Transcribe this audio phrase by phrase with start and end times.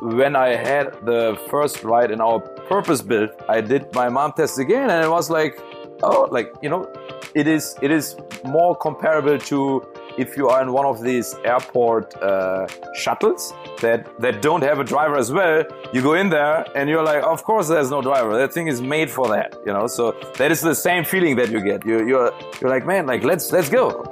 [0.00, 4.58] when I had the first ride in our purpose build, I did my mom test
[4.58, 5.58] again, and it was like,
[6.02, 6.90] oh, like you know,
[7.34, 9.86] it is it is more comparable to
[10.18, 14.84] if you are in one of these airport uh, shuttles that that don't have a
[14.84, 15.64] driver as well.
[15.92, 18.36] You go in there and you're like, of course there's no driver.
[18.36, 19.86] That thing is made for that, you know.
[19.86, 21.84] So that is the same feeling that you get.
[21.84, 24.04] You, you're you're like, man, like let's let's go.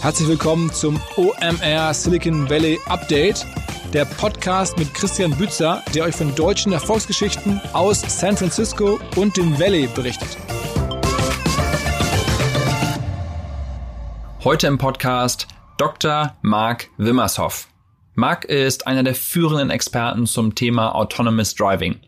[0.00, 3.46] Herzlich willkommen zum OMR Silicon Valley Update,
[3.92, 9.60] der Podcast mit Christian Bützer, der euch von deutschen Erfolgsgeschichten aus San Francisco und dem
[9.60, 10.38] Valley berichtet.
[14.42, 16.34] Heute im Podcast Dr.
[16.40, 17.68] Mark Wimmershoff.
[18.14, 22.00] Mark ist einer der führenden Experten zum Thema Autonomous Driving.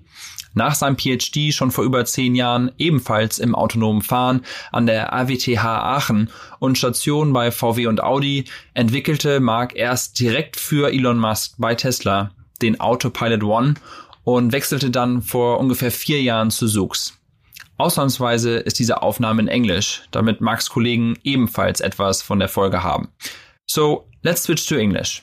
[0.54, 5.64] Nach seinem PhD schon vor über zehn Jahren ebenfalls im autonomen Fahren an der AWTH
[5.64, 8.44] Aachen und Station bei VW und Audi
[8.74, 13.74] entwickelte Mark erst direkt für Elon Musk bei Tesla den Autopilot One
[14.24, 17.18] und wechselte dann vor ungefähr vier Jahren zu Zoox.
[17.78, 23.08] Ausnahmsweise ist diese Aufnahme in Englisch, damit Marks Kollegen ebenfalls etwas von der Folge haben.
[23.66, 25.22] So, let's switch to English.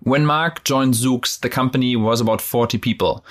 [0.00, 3.22] When Mark joined Zoox, the company was about 40 people.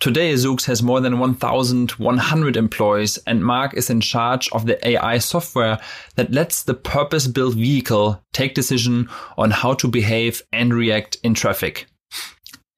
[0.00, 5.18] Today, Zoox has more than 1,100 employees, and Marc is in charge of the AI
[5.18, 5.78] software
[6.14, 11.86] that lets the purpose-built vehicle take decision on how to behave and react in traffic.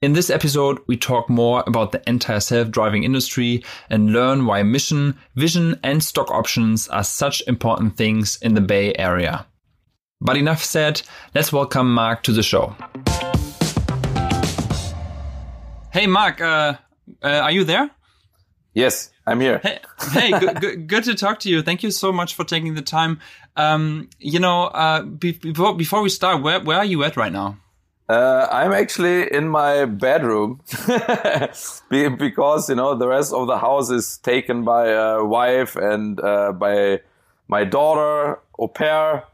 [0.00, 5.16] In this episode, we talk more about the entire self-driving industry and learn why mission,
[5.36, 9.46] vision, and stock options are such important things in the Bay Area.
[10.20, 11.02] But enough said,
[11.36, 12.74] let's welcome Marc to the show.
[15.92, 16.78] Hey, Marc, uh,
[17.22, 17.90] uh, are you there?
[18.74, 19.60] Yes, I'm here.
[19.62, 19.80] Hey,
[20.12, 21.62] hey good, good, good, to talk to you.
[21.62, 23.20] Thank you so much for taking the time.
[23.56, 27.32] Um, you know, uh, be before, before we start, where, where are you at right
[27.32, 27.58] now?
[28.08, 30.60] Uh, I'm actually in my bedroom
[31.88, 36.52] because you know the rest of the house is taken by a wife and uh,
[36.52, 37.00] by
[37.48, 39.24] my daughter, au pair.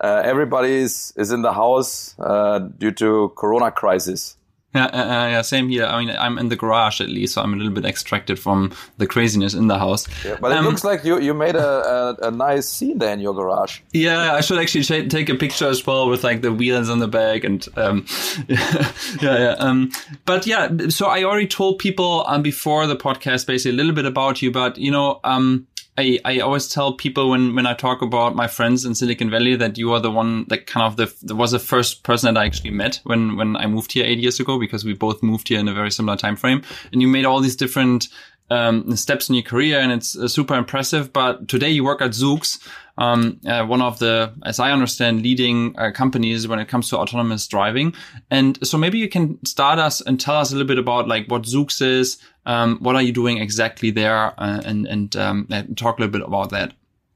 [0.00, 4.36] Uh, everybody is, is in the house uh, due to Corona crisis.
[4.78, 5.86] Yeah, uh, uh, yeah, same here.
[5.86, 8.72] I mean, I'm in the garage at least, so I'm a little bit extracted from
[8.98, 10.06] the craziness in the house.
[10.24, 13.12] Yeah, but um, it looks like you you made a, a, a, nice scene there
[13.12, 13.80] in your garage.
[13.92, 17.08] Yeah, I should actually take a picture as well with like the wheels on the
[17.08, 18.06] back and um,
[18.48, 19.56] yeah, yeah.
[19.58, 19.90] Um,
[20.24, 24.06] but yeah, so I already told people um, before the podcast basically a little bit
[24.06, 25.66] about you, but you know, um,
[25.98, 29.56] I, I always tell people when, when I talk about my friends in Silicon Valley
[29.56, 32.40] that you are the one that kind of the, the was the first person that
[32.40, 35.48] I actually met when, when I moved here eight years ago because we both moved
[35.48, 36.62] here in a very similar time frame.
[36.92, 38.08] And you made all these different
[38.50, 41.12] um, steps in your career and it's uh, super impressive.
[41.12, 42.58] But today you work at Zoox,
[42.96, 46.98] um, uh, one of the, as I understand, leading uh, companies when it comes to
[46.98, 47.94] autonomous driving.
[48.30, 51.26] And so maybe you can start us and tell us a little bit about like
[51.28, 55.76] what Zoox is, um, what are you doing exactly there, uh, and and, um, and
[55.76, 56.72] talk a little bit about that.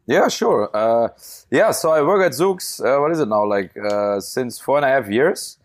[0.06, 0.69] Yeah, sure.
[0.75, 1.09] Uh,
[1.50, 2.84] yeah, so I work at Zoox.
[2.84, 3.47] Uh, what is it now?
[3.47, 5.59] Like uh, since four and a half years.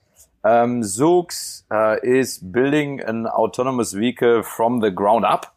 [0.43, 5.56] Um, Zoox uh, is building an autonomous vehicle from the ground up.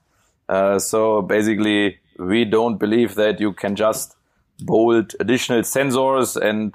[0.50, 4.16] Uh, so basically, we don't believe that you can just
[4.60, 6.74] bolt additional sensors and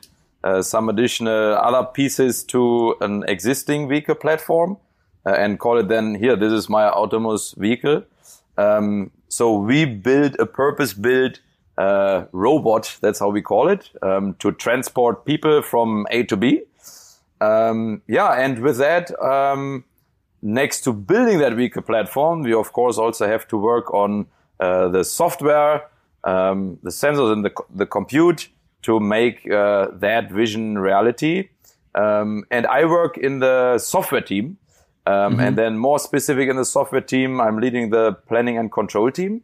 [0.64, 4.78] some additional other pieces to an existing vehicle platform
[5.26, 8.04] uh, and call it then here, this is my autonomous vehicle.
[8.58, 11.40] Um, so we build a purpose built
[11.78, 16.62] uh, robot, that's how we call it, um, to transport people from A to B.
[17.42, 19.84] Um, yeah, and with that, um,
[20.46, 24.28] next to building that vehicle platform, we of course also have to work on
[24.60, 25.90] uh, the software,
[26.24, 28.50] um, the sensors and the, the compute
[28.84, 31.50] to make uh, that vision reality.
[31.96, 34.58] Um, and I work in the software team.
[35.08, 35.40] Um, mm-hmm.
[35.40, 39.44] And then more specific in the software team, I'm leading the planning and control team.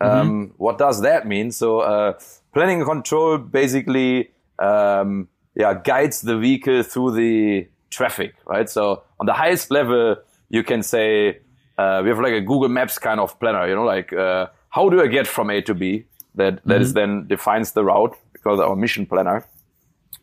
[0.00, 0.52] Um, mm-hmm.
[0.56, 1.52] What does that mean?
[1.52, 2.18] So, uh,
[2.52, 8.68] planning and control basically, um, yeah, guides the vehicle through the traffic, right?
[8.68, 10.16] So on the highest level,
[10.50, 11.38] you can say,
[11.78, 14.88] uh, we have like a Google Maps kind of planner, you know, like, uh, how
[14.90, 16.04] do I get from A to B?
[16.34, 16.82] That, that mm-hmm.
[16.82, 19.46] is then defines the route because our mission planner.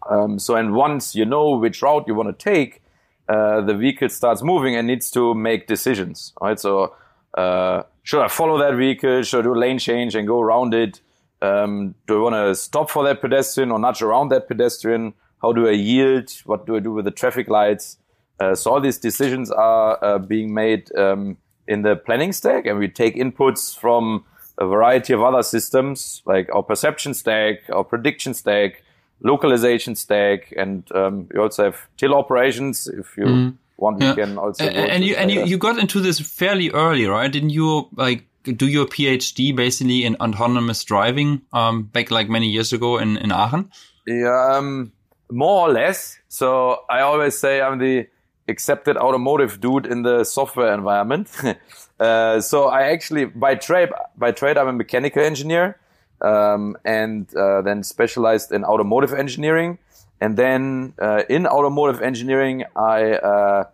[0.10, 2.82] Um, so, and once you know which route you want to take,
[3.28, 6.60] uh, the vehicle starts moving and needs to make decisions, right?
[6.60, 6.96] So,
[7.34, 9.24] uh, should I follow that vehicle?
[9.24, 11.02] Should I do a lane change and go around it?
[11.42, 15.14] Um, do I want to stop for that pedestrian or nudge around that pedestrian?
[15.42, 16.32] How do I yield?
[16.46, 17.98] What do I do with the traffic lights?
[18.40, 21.38] Uh, so all these decisions are uh, being made um,
[21.68, 24.24] in the planning stack, and we take inputs from
[24.58, 28.84] a variety of other systems like our perception stack, our prediction stack,
[29.22, 32.88] localization stack, and um, you also have teleoperations.
[33.00, 33.58] If you mm.
[33.78, 34.10] want, yeah.
[34.10, 34.66] you can also.
[34.66, 37.32] And, and you and you, you got into this fairly early, right?
[37.32, 42.74] Didn't you like do your PhD basically in autonomous driving um, back like many years
[42.74, 43.72] ago in in Aachen?
[44.06, 44.92] Yeah, um,
[45.30, 46.18] more or less.
[46.30, 48.08] So I always say I'm the
[48.48, 51.30] accepted automotive dude in the software environment.
[52.00, 55.80] uh, so I actually by trade by trade I'm a mechanical engineer
[56.22, 59.78] um, and uh, then specialized in automotive engineering.
[60.20, 63.66] And then uh, in automotive engineering, I uh,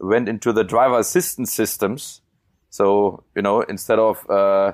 [0.00, 2.20] went into the driver assistance systems.
[2.70, 4.72] So you know, instead of uh,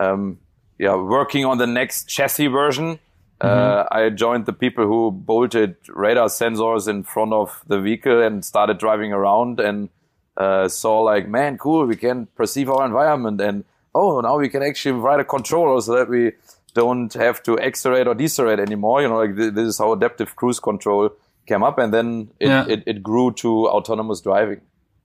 [0.00, 0.38] um,
[0.78, 2.98] yeah working on the next chassis version,
[3.40, 3.96] uh, mm-hmm.
[3.96, 8.78] I joined the people who bolted radar sensors in front of the vehicle and started
[8.78, 9.88] driving around and
[10.36, 13.64] uh, saw like, man, cool, we can perceive our environment and
[13.96, 16.32] oh, now we can actually write a controller so that we
[16.74, 19.02] don't have to accelerate or decelerate anymore.
[19.02, 21.10] You know, like th- this is how adaptive cruise control
[21.46, 22.66] came up, and then it, yeah.
[22.68, 24.60] it, it grew to autonomous driving.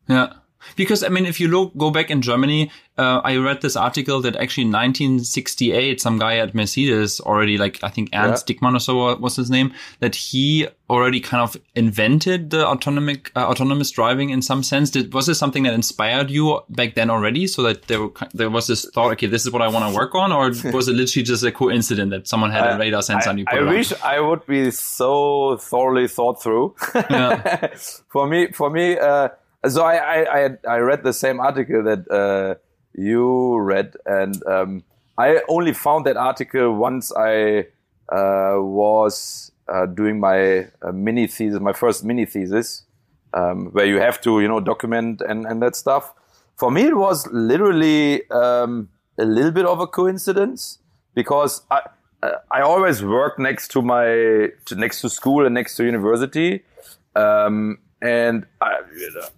[0.07, 0.33] Yeah.
[0.75, 4.21] Because I mean, if you look, go back in Germany, uh, I read this article
[4.21, 8.55] that actually in 1968, some guy at Mercedes already, like I think Ernst yeah.
[8.55, 13.47] Dickmann or so was his name, that he already kind of invented the autonomic uh,
[13.47, 14.89] autonomous driving in some sense.
[14.89, 17.47] Did, was this something that inspired you back then already?
[17.47, 19.95] So that there were, there was this thought, okay, this is what I want to
[19.97, 23.29] work on, or was it literally just a coincidence that someone had a radar sensor
[23.29, 26.75] I, and you put I it wish I would be so thoroughly thought through.
[26.93, 27.73] Yeah.
[28.09, 28.97] for me, for me.
[28.99, 29.29] Uh,
[29.67, 32.55] so I, I, I read the same article that uh,
[32.93, 34.83] you read, and um,
[35.17, 37.67] I only found that article once I
[38.09, 42.83] uh, was uh, doing my uh, mini thesis, my first mini thesis,
[43.33, 46.13] um, where you have to, you know, document and, and that stuff.
[46.57, 50.79] For me, it was literally um, a little bit of a coincidence
[51.15, 51.81] because I,
[52.23, 56.63] uh, I always worked next to my to, next to school and next to university.
[57.15, 58.79] Um, and I,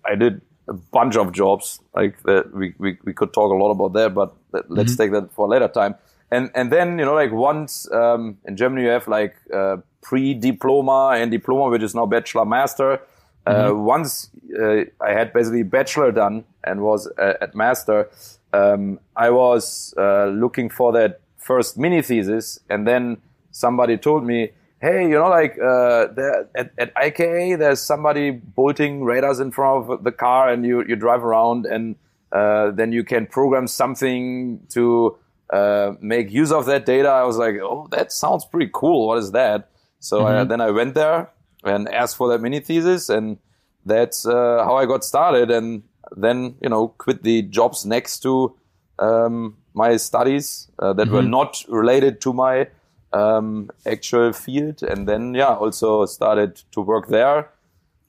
[0.05, 2.53] I did a bunch of jobs like that.
[2.53, 5.01] We, we, we could talk a lot about that, but let's mm-hmm.
[5.01, 5.95] take that for a later time.
[6.31, 11.15] And, and then, you know, like once, um, in Germany, you have like, uh, pre-diploma
[11.15, 13.01] and diploma, which is now bachelor master.
[13.45, 13.71] Uh, mm-hmm.
[13.71, 14.29] Uh, once,
[14.59, 18.09] uh, I had basically bachelor done and was uh, at master,
[18.53, 22.59] um, I was, uh, looking for that first mini thesis.
[22.69, 23.17] And then
[23.51, 24.51] somebody told me,
[24.83, 26.07] hey, you know, like uh,
[26.55, 30.95] at, at IKA, there's somebody bolting radars in front of the car, and you you
[30.97, 31.95] drive around, and
[32.31, 35.15] uh, then you can program something to
[35.51, 37.07] uh, make use of that data.
[37.07, 39.07] I was like, oh, that sounds pretty cool.
[39.07, 39.69] What is that?
[39.99, 40.37] So mm-hmm.
[40.37, 41.29] I, then I went there
[41.63, 43.37] and asked for that mini thesis, and
[43.85, 45.49] that's uh, how I got started.
[45.49, 45.83] And
[46.17, 48.53] then you know, quit the jobs next to
[48.99, 51.15] um, my studies uh, that mm-hmm.
[51.15, 52.67] were not related to my
[53.13, 57.49] um, actual field, and then yeah, also started to work there,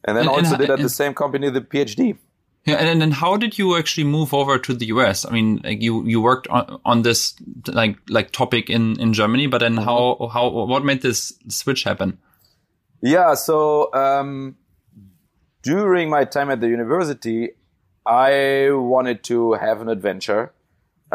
[0.04, 2.16] and then and, also and, did at and, the same company the PhD.
[2.64, 5.26] Yeah, and then how did you actually move over to the US?
[5.26, 7.34] I mean, like you you worked on, on this
[7.66, 12.18] like like topic in in Germany, but then how how what made this switch happen?
[13.02, 14.56] Yeah, so um,
[15.62, 17.50] during my time at the university,
[18.06, 20.53] I wanted to have an adventure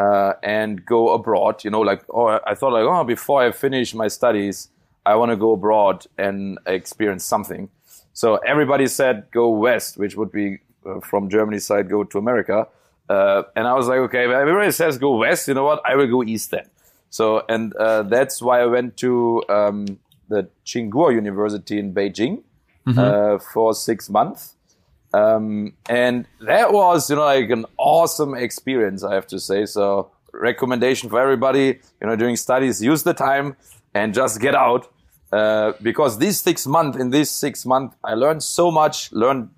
[0.00, 1.62] uh, and go abroad.
[1.64, 4.68] You know, like oh, I thought like oh, before I finish my studies,
[5.04, 7.68] I want to go abroad and experience something.
[8.12, 12.66] So everybody said go west, which would be uh, from Germany's side, go to America.
[13.08, 15.48] Uh, and I was like, okay, everybody says go west.
[15.48, 15.82] You know what?
[15.84, 16.66] I will go east then.
[17.10, 22.42] So, and uh, that's why I went to um, the Tsinghua University in Beijing
[22.86, 22.98] mm-hmm.
[22.98, 24.54] Uh, for six months.
[25.12, 29.66] Um, and that was, you know, like an awesome experience, I have to say.
[29.66, 33.56] So recommendation for everybody, you know, doing studies, use the time
[33.94, 34.92] and just get out.
[35.32, 39.50] Uh, because these six months, in these six months, I learned so much, learned,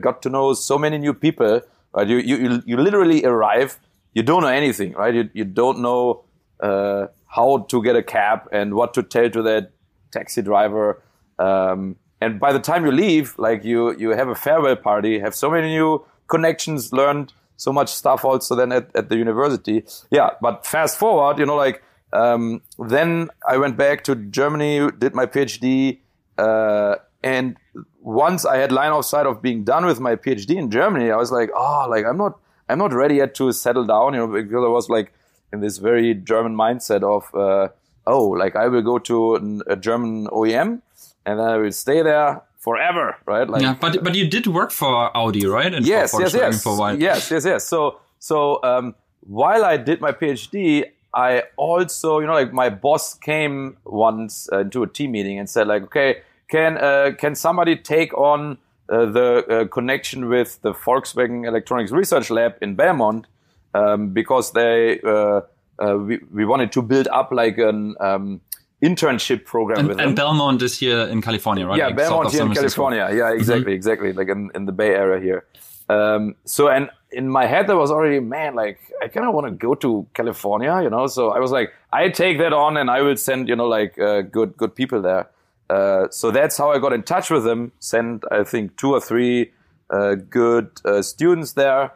[0.00, 1.60] got to know so many new people,
[1.92, 2.08] right?
[2.08, 3.78] You, you, you literally arrive,
[4.14, 5.14] you don't know anything, right?
[5.14, 6.24] You, you don't know,
[6.60, 9.70] uh, how to get a cab and what to tell to that
[10.10, 11.02] taxi driver.
[11.38, 15.34] Um, and by the time you leave, like you you have a farewell party, have
[15.34, 19.84] so many new connections, learned so much stuff also then at, at the university.
[20.10, 21.82] Yeah, but fast forward, you know, like
[22.12, 26.00] um, then I went back to Germany, did my PhD,
[26.38, 27.56] uh, and
[28.00, 31.16] once I had line of sight of being done with my PhD in Germany, I
[31.16, 34.26] was like, oh, like I'm not I'm not ready yet to settle down, you know,
[34.26, 35.12] because I was like
[35.52, 37.68] in this very German mindset of uh,
[38.06, 40.82] oh, like I will go to a German OEM
[41.28, 43.48] and then I will stay there forever, right?
[43.48, 45.72] Like, yeah, but but you did work for Audi, right?
[45.72, 46.62] And yes, for, yes, yes.
[46.62, 46.98] For a while.
[46.98, 47.66] Yes, yes, yes.
[47.66, 53.14] So so um, while I did my PhD, I also, you know, like my boss
[53.14, 57.76] came once uh, into a team meeting and said, like, okay, can uh, can somebody
[57.76, 58.56] take on
[58.88, 63.26] uh, the uh, connection with the Volkswagen Electronics Research Lab in Belmont
[63.74, 65.42] um, because they uh,
[65.78, 68.40] uh, we, we wanted to build up like an um,
[68.82, 70.14] internship program and, with and them.
[70.14, 71.78] Belmont is here in California, right?
[71.78, 72.82] Yeah, Like Belmont here in Francisco.
[72.88, 73.16] California.
[73.16, 74.12] Yeah, exactly, exactly.
[74.12, 75.46] Like in, in the Bay Area here.
[75.88, 79.46] Um, so, and in my head, there was already, man, like, I kind of want
[79.46, 81.06] to go to California, you know?
[81.06, 83.98] So I was like, I take that on and I will send, you know, like,
[83.98, 85.30] uh, good, good people there.
[85.70, 87.72] Uh, so that's how I got in touch with them.
[87.78, 89.50] Sent, I think, two or three,
[89.90, 91.92] uh, good, uh, students there.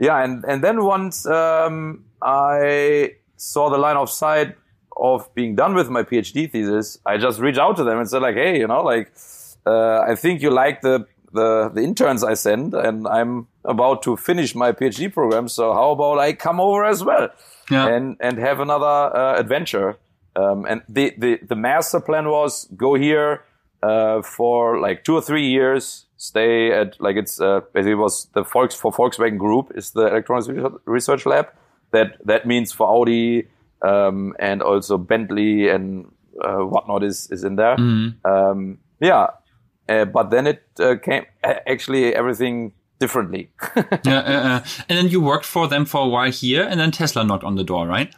[0.00, 0.22] Yeah.
[0.22, 4.56] And, and then once, um, I saw the line of sight
[4.98, 8.22] of being done with my PhD thesis, I just reached out to them and said
[8.22, 9.12] like, Hey, you know, like,
[9.66, 14.16] uh, I think you like the, the, the interns I send and I'm about to
[14.16, 15.48] finish my PhD program.
[15.48, 17.28] So how about I come over as well
[17.70, 17.86] Yeah.
[17.88, 18.86] and, and have another,
[19.16, 19.96] uh, adventure.
[20.36, 23.44] Um, and the, the, the master plan was go here,
[23.82, 28.42] uh, for like two or three years, stay at like it's, uh, basically was the
[28.42, 31.46] Volks for Volkswagen Group is the electronics Research- research lab.
[31.92, 33.48] That, that means for Audi,
[33.82, 36.10] um, and also Bentley and,
[36.42, 37.74] uh, whatnot is, is in there.
[38.24, 39.28] Um, yeah.
[39.88, 43.50] Uh, but then it uh, came actually everything differently.
[44.04, 46.90] yeah, uh, uh, and then you worked for them for a while here, and then
[46.90, 48.14] Tesla knocked on the door, right?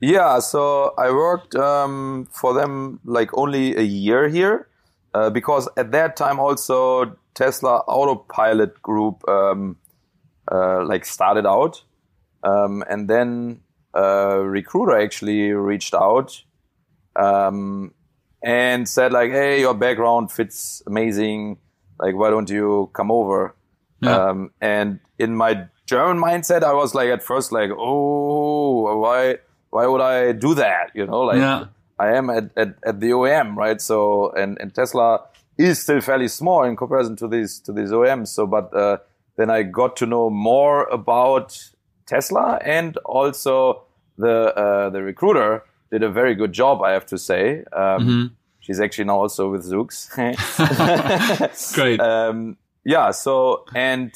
[0.00, 4.68] yeah, so I worked um, for them like only a year here
[5.14, 9.76] uh, because at that time also Tesla Autopilot Group um,
[10.50, 11.82] uh, like started out,
[12.42, 13.60] um, and then
[13.94, 16.42] a recruiter actually reached out
[17.16, 17.94] um,
[18.42, 21.58] and said like, "Hey, your background fits amazing.
[21.98, 23.54] Like, why don't you come over?"
[24.00, 24.16] Yeah.
[24.16, 29.38] Um, and in my German mindset, I was like at first like, "Oh, why?
[29.70, 31.66] Why would I do that?" You know, like Yeah.
[31.98, 33.80] I am at, at, at the OEM, right?
[33.80, 35.20] So and and Tesla
[35.56, 38.28] is still fairly small in comparison to these to these OEMs.
[38.28, 38.98] So, but uh,
[39.36, 41.56] then I got to know more about
[42.06, 43.82] Tesla and also
[44.18, 47.64] the uh, the recruiter did a very good job, I have to say.
[47.72, 50.08] Um, She's actually now also with Zoox.
[51.74, 52.00] Great.
[52.00, 53.10] um, yeah.
[53.10, 54.10] So and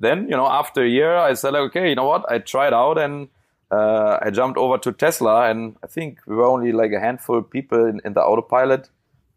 [0.00, 2.24] then you know after a year, I said like, okay, you know what?
[2.28, 3.28] I tried out and
[3.70, 7.38] uh, I jumped over to Tesla, and I think we were only like a handful
[7.38, 8.90] of people in, in the autopilot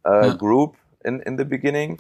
[0.06, 0.76] uh, group
[1.06, 2.00] in in the beginning,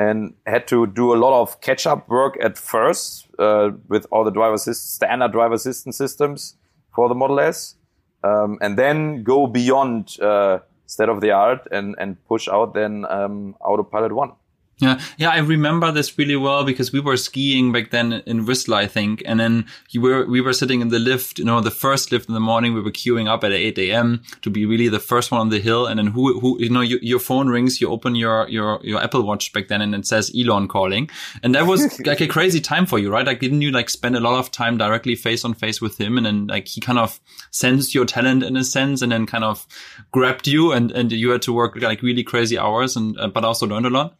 [0.00, 4.24] and had to do a lot of catch up work at first uh, with all
[4.24, 6.56] the driver assist standard driver assistance systems
[6.94, 7.76] for the Model S,
[8.24, 13.04] um, and then go beyond uh, state of the art and and push out then
[13.10, 14.32] um, autopilot one.
[14.80, 18.78] Yeah, yeah, I remember this really well because we were skiing back then in Whistler,
[18.78, 21.70] I think, and then you were we were sitting in the lift, you know, the
[21.70, 22.72] first lift in the morning.
[22.72, 24.22] We were queuing up at eight a.m.
[24.40, 26.80] to be really the first one on the hill, and then who who you know
[26.80, 30.06] you, your phone rings, you open your your your Apple Watch back then, and it
[30.06, 31.10] says Elon calling,
[31.42, 33.26] and that was like a crazy time for you, right?
[33.26, 36.16] Like, didn't you like spend a lot of time directly face on face with him,
[36.16, 37.20] and then like he kind of
[37.50, 39.66] sensed your talent in a sense, and then kind of
[40.10, 43.44] grabbed you, and and you had to work like really crazy hours, and uh, but
[43.44, 44.16] also learned a lot.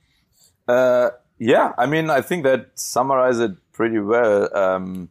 [0.71, 4.57] Uh, yeah, I mean, I think that summarizes it pretty well.
[4.57, 5.09] Um,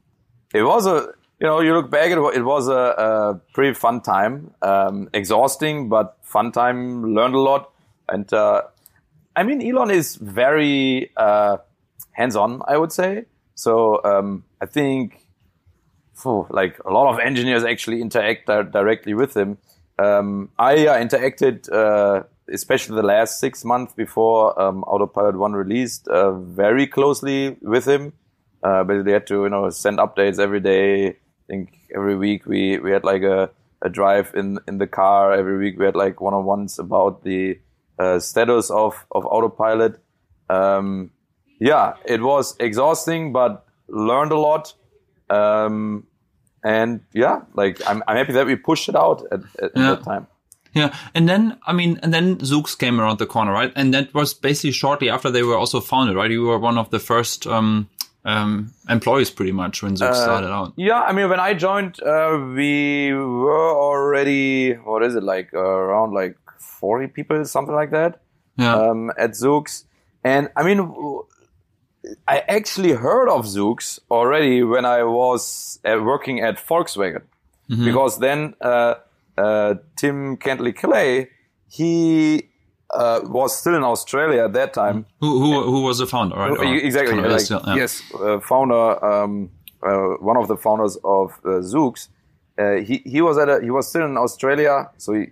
[0.54, 4.02] it was a, you know, you look back, it, it was a, a pretty fun
[4.02, 7.72] time, um, exhausting, but fun time, learned a lot.
[8.08, 8.62] And, uh,
[9.36, 11.58] I mean, Elon is very, uh,
[12.12, 13.26] hands on, I would say.
[13.56, 15.26] So, um, I think,
[16.16, 19.58] phew, like a lot of engineers actually interact di- directly with him.
[19.98, 26.08] Um, I uh, interacted, uh, especially the last six months before um, Autopilot One released,
[26.08, 28.14] uh, very closely with him.
[28.64, 31.08] Uh, basically, had to you know send updates every day.
[31.10, 31.16] I
[31.48, 33.50] think every week we we had like a,
[33.82, 35.34] a drive in in the car.
[35.34, 37.60] Every week we had like one on ones about the
[37.98, 40.00] uh, status of of Autopilot.
[40.50, 41.12] Um,
[41.60, 44.74] yeah, it was exhausting, but learned a lot.
[45.30, 46.06] Um,
[46.64, 49.96] and yeah, like I'm, I'm happy that we pushed it out at, at Yeah.
[49.96, 50.28] that time.
[50.74, 53.72] Yeah, and then I mean, and then Zoox came around the corner, right?
[53.76, 56.30] And that was basically shortly after they were also founded, right?
[56.30, 57.90] You were one of the first um,
[58.24, 60.74] um, employees, pretty much, when Zoox started out.
[60.76, 65.60] Yeah, I mean, when I joined, uh, we were already what is it like uh,
[65.60, 68.22] around like 40 people, something like that,
[68.58, 69.86] Yeah, um, at Zoox.
[70.24, 70.94] And I mean,
[72.28, 77.24] I actually heard of Zoox already when I was uh, working at Volkswagen,
[77.68, 78.54] because then
[79.40, 81.28] uh, Tim Kentley-Klay,
[81.68, 82.50] he
[82.94, 85.06] uh, was still in Australia at that time.
[85.20, 86.52] who who who was the founder, right?
[86.52, 87.14] Or exactly.
[87.14, 87.76] kind of like, still, yeah.
[87.76, 89.52] Yes, uh, founder, um,
[89.84, 92.10] uh, one of the founders of uh, Zoox,
[92.58, 95.28] uh, he he was at a he was still in Australia, so he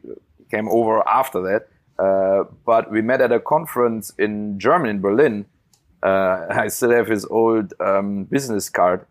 [0.50, 1.68] came over after that.
[2.00, 5.46] Uh, but we met at a conference in Germany, in Berlin.
[6.04, 9.06] Uh, I still have his old um, business card.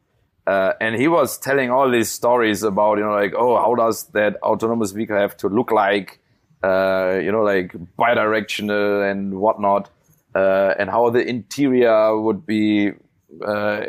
[0.46, 4.04] Uh, and he was telling all these stories about, you know, like, oh, how does
[4.08, 6.20] that autonomous vehicle have to look like?
[6.62, 9.90] Uh, you know, like bidirectional and whatnot,
[10.34, 12.92] uh, and how the interior would be
[13.44, 13.80] uh,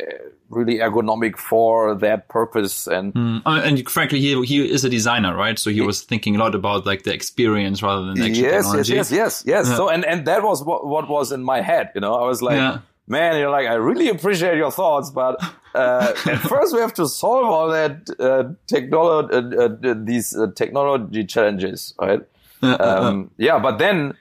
[0.49, 2.87] really ergonomic for that purpose.
[2.87, 3.41] And mm.
[3.45, 5.57] and frankly, he he is a designer, right?
[5.57, 8.93] So he was thinking a lot about like the experience rather than actual yes, technology.
[8.95, 9.67] yes, yes, yes, yes.
[9.67, 9.75] Yeah.
[9.75, 11.91] So and and that was what what was in my head.
[11.95, 12.57] You know, I was like.
[12.57, 12.79] Yeah.
[13.07, 15.41] Man, you're like, I really appreciate your thoughts, but
[15.73, 20.47] uh, at first we have to solve all that uh, technology, uh, uh, these uh,
[20.55, 22.21] technology challenges, right?
[22.61, 24.13] um, yeah, but then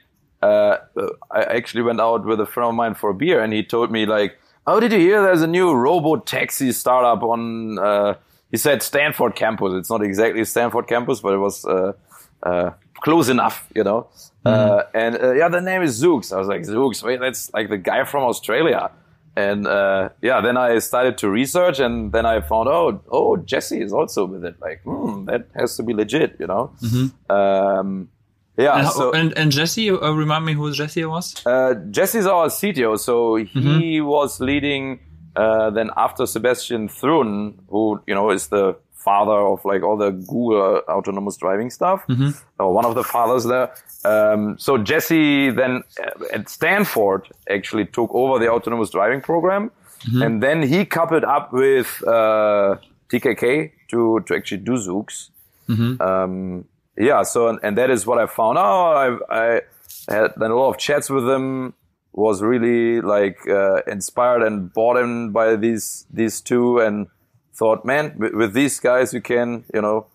[0.43, 0.77] uh,
[1.31, 3.91] I actually went out with a friend of mine for a beer, and he told
[3.91, 5.23] me like, "Oh, did you hear?
[5.23, 8.15] There's a new robo taxi startup on." Uh,
[8.51, 9.73] he said Stanford campus.
[9.75, 11.65] It's not exactly Stanford campus, but it was
[12.43, 14.09] uh, close enough, you know.
[14.45, 16.33] Uh, and uh, yeah, the name is Zoox.
[16.33, 18.91] I was like, Zoox, wait, that's like the guy from Australia.
[19.39, 23.83] And uh, yeah, then I started to research, and then I found out, oh, Jesse
[23.83, 24.55] is also with it.
[24.61, 26.73] Like, hmm, that has to be legit, you know.
[27.29, 28.09] Um,
[28.57, 31.45] yeah, And, so and, and Jesse, uh, remind me who Jesse was?
[31.45, 35.01] uh, Jesse's our CTO, so he was leading.
[35.37, 38.75] Uh, then after Sebastian Thrun, who you know is the
[39.09, 42.01] father of like all the Google autonomous driving stuff,
[42.59, 43.69] or one of the fathers there.
[44.13, 45.73] Um, so Jesse then
[46.05, 47.23] uh, at Stanford
[47.57, 49.71] actually took over the autonomous driving program,
[50.25, 52.77] and then he coupled up with uh,
[53.11, 53.45] TKK
[53.91, 55.31] to to actually do Zoox.
[56.01, 56.65] Um,
[57.09, 58.95] yeah, so and, and that is what I found out.
[59.05, 59.07] I,
[59.45, 59.47] I
[60.09, 61.75] had then a lot of chats with them.
[62.19, 67.09] Was really like uh, inspired and bought in by these these two, and
[67.59, 70.07] thought, man, with, with these guys you can you know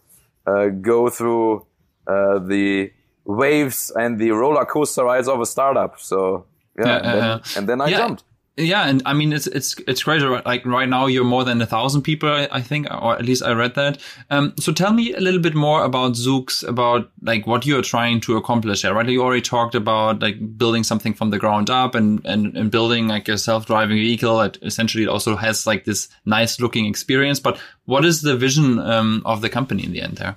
[0.46, 1.66] uh, go through
[2.08, 2.92] uh, the
[3.26, 6.00] waves and the roller coaster rides of a startup.
[6.00, 6.46] So
[6.78, 8.24] yeah, Yeah, and, then, and then I jumped.
[8.58, 10.26] Yeah, and I mean it's it's it's crazy.
[10.26, 13.54] Like right now, you're more than a thousand people, I, think, or at least I
[13.54, 13.98] read that.
[14.30, 18.20] Um, so tell me a little bit more about Zoox, about like what you're trying
[18.22, 18.94] to accomplish there.
[18.94, 22.70] Right, you already talked about like building something from the ground up and and, and
[22.70, 27.40] building like a self-driving vehicle that essentially also has like this nice looking experience.
[27.40, 30.36] But what is the vision um, of the company in the end there?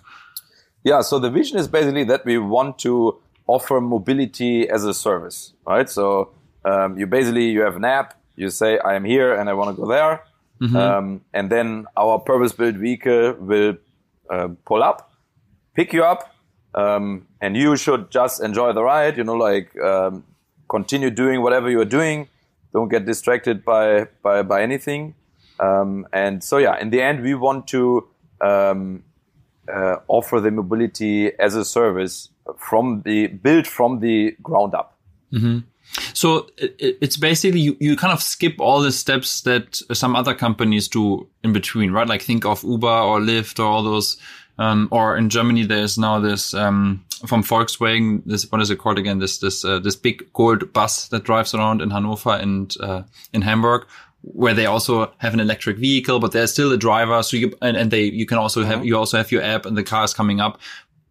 [0.85, 5.53] Yeah, so the vision is basically that we want to offer mobility as a service,
[5.67, 5.91] right?
[5.91, 6.31] So
[6.65, 9.77] um, you basically you have an app, you say I am here and I want
[9.77, 10.23] to go there,
[10.77, 13.77] um, and then our purpose-built vehicle will
[14.31, 15.13] uh, pull up,
[15.75, 16.35] pick you up,
[16.75, 19.17] um, and you should just enjoy the ride.
[19.17, 20.25] You know, like um,
[20.69, 22.29] continue doing whatever you are doing.
[22.73, 25.15] Don't get distracted by by by anything.
[25.61, 28.09] Um, and so yeah, in the end, we want to
[28.41, 29.05] um,
[29.73, 34.97] uh, offer the mobility as a service from the built from the ground up.
[36.13, 40.17] So it, it- it's basically you, you kind of skip all the steps that some
[40.17, 42.07] other companies do in between, right?
[42.09, 44.17] Like think of Uber or Lyft or all those.
[44.57, 48.23] Um, or in Germany, there's now this um, from Volkswagen.
[48.25, 49.19] This what is it called again?
[49.19, 53.03] This this uh, this big gold bus that drives around in Hanover and uh,
[53.33, 53.85] in Hamburg,
[54.23, 57.21] where they also have an electric vehicle, but there's still a driver.
[57.25, 59.77] So you and, and they you can also have you also have your app and
[59.77, 60.61] the car is coming up,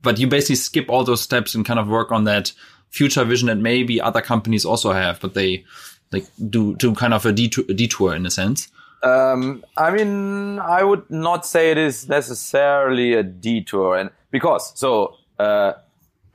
[0.02, 2.54] but you basically skip all those steps and kind of work on that
[2.94, 5.64] future vision that maybe other companies also have, but they
[6.12, 8.70] like do do kind of a detour, a detour in a sense.
[9.02, 15.18] Um, I mean, I would not say it is necessarily a detour, and because so
[15.40, 15.74] uh,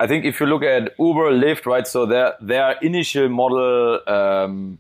[0.01, 1.87] I think if you look at Uber, Lyft, right?
[1.87, 4.79] So their their initial model um,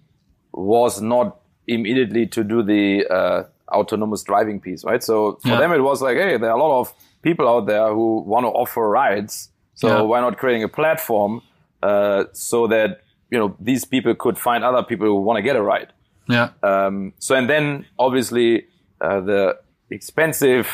[0.52, 5.02] was not immediately to do the uh, autonomous driving piece, right?
[5.02, 5.60] So for Yeah.
[5.60, 8.44] them, it was like, hey, there are a lot of people out there who want
[8.44, 10.00] to offer rides, so Yeah.
[10.02, 11.42] why not creating a platform
[11.82, 15.56] uh, so that you know these people could find other people who want to get
[15.56, 15.92] a ride.
[16.28, 18.66] Yeah, Um, so and then obviously
[19.00, 19.58] uh, the
[19.90, 20.68] expensive,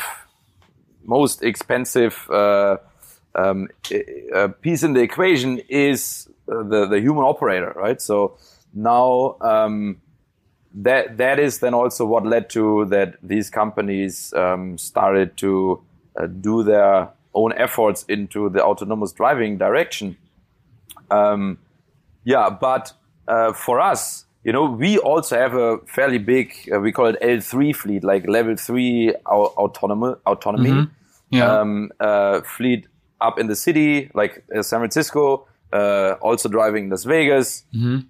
[1.03, 2.77] most expensive uh,
[3.35, 3.69] um,
[4.33, 8.01] uh, piece in the equation is uh, the the human operator, right?
[8.01, 8.37] So
[8.73, 10.01] now um,
[10.73, 15.81] that that is then also what led to that these companies um, started to
[16.19, 20.17] uh, do their own efforts into the autonomous driving direction.
[21.11, 21.57] Um,
[22.23, 22.93] yeah, but
[23.27, 27.19] uh, for us, you know, we also have a fairly big, uh, we call it
[27.21, 30.87] L3 fleet, like level three au- autonomy, autonomy
[31.31, 32.87] yeah, um, uh, fleet
[33.21, 37.63] up in the city, like uh, San Francisco, uh, also driving Las Vegas.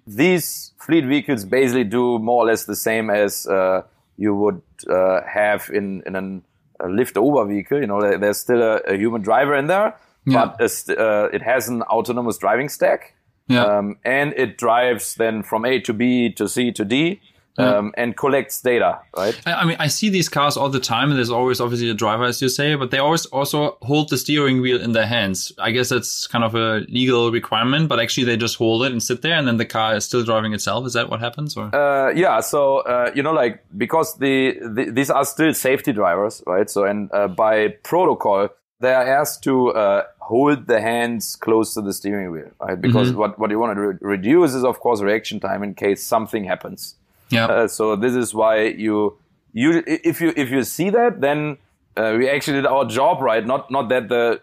[0.06, 3.82] These fleet vehicles basically do more or less the same as uh,
[4.16, 6.42] you would uh, have in in an
[6.78, 7.80] a lift over vehicle.
[7.80, 10.52] You know, there's still a, a, human driver in there, Yeah.
[10.58, 13.14] but uh, it has an autonomous driving stack.
[13.48, 13.64] Yeah.
[13.64, 17.20] Um, and it drives then from A to B to C to D
[17.58, 19.38] um, and collects data, right?
[19.46, 21.94] I I mean, I see these cars all the time, and there's always obviously a
[21.94, 25.52] driver, as you say, but they always also hold the steering wheel in their hands.
[25.58, 29.02] I guess that's kind of a legal requirement, but actually they just hold it and
[29.02, 30.86] sit there, and then the car is still driving itself.
[30.86, 31.56] Is that what happens?
[31.56, 35.92] Or Uh, yeah, so uh, you know, like because the, the these are still safety
[35.92, 36.68] drivers, right?
[36.68, 38.48] So and uh, by protocol,
[38.80, 42.80] they are asked to uh, hold the hands close to the steering wheel, right?
[42.80, 46.02] Because what what you want to re- reduce is, of course, reaction time in case
[46.02, 46.94] something happens.
[47.30, 49.16] yeah, Uh, so this is why you
[49.52, 51.56] you if you if you see that, then
[51.96, 53.44] uh, we actually did our job right.
[53.46, 54.40] Not not that the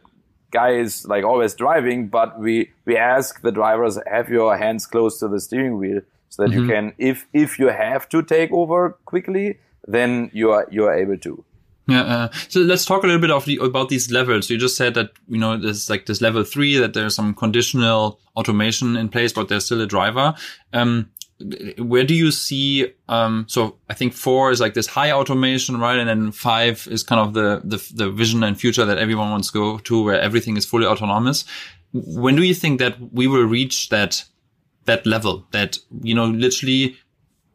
[0.52, 5.20] guy is like always driving, but we we ask the drivers have your hands close
[5.20, 8.98] to the steering wheel so that you can if if you have to take over
[9.06, 11.44] quickly, then you are you are able to.
[11.88, 12.04] Yeah.
[12.04, 14.50] Uh, so let's talk a little bit of the, about these levels.
[14.50, 18.20] You just said that you know there's like this level three that there's some conditional
[18.36, 20.34] automation in place, but there's still a driver.
[20.72, 21.10] Um,
[21.78, 22.94] where do you see?
[23.10, 25.98] Um, so I think four is like this high automation, right?
[25.98, 29.52] And then five is kind of the the, the vision and future that everyone wants
[29.52, 31.44] to go to, where everything is fully autonomous.
[31.92, 34.24] When do you think that we will reach that
[34.86, 35.46] that level?
[35.52, 36.98] That you know, literally,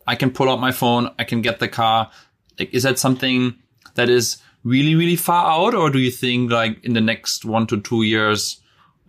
[0.06, 2.10] I can pull out my phone, I can get the car.
[2.58, 3.54] Like, is that something
[3.98, 7.66] that is really, really far out, or do you think like in the next one
[7.68, 8.60] to two years,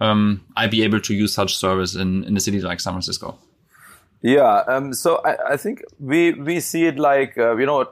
[0.01, 3.37] um, I'd be able to use such service in in a city like San Francisco?
[4.21, 4.63] Yeah.
[4.67, 7.87] Um, so I, I think we we see it like uh, you know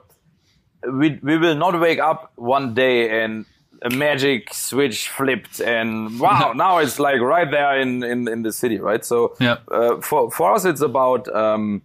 [1.00, 3.46] we we will not wake up one day and
[3.82, 8.52] a magic switch flipped and wow now it's like right there in in, in the
[8.52, 9.58] city right so Yeah.
[9.70, 11.82] uh, for for us it's about um,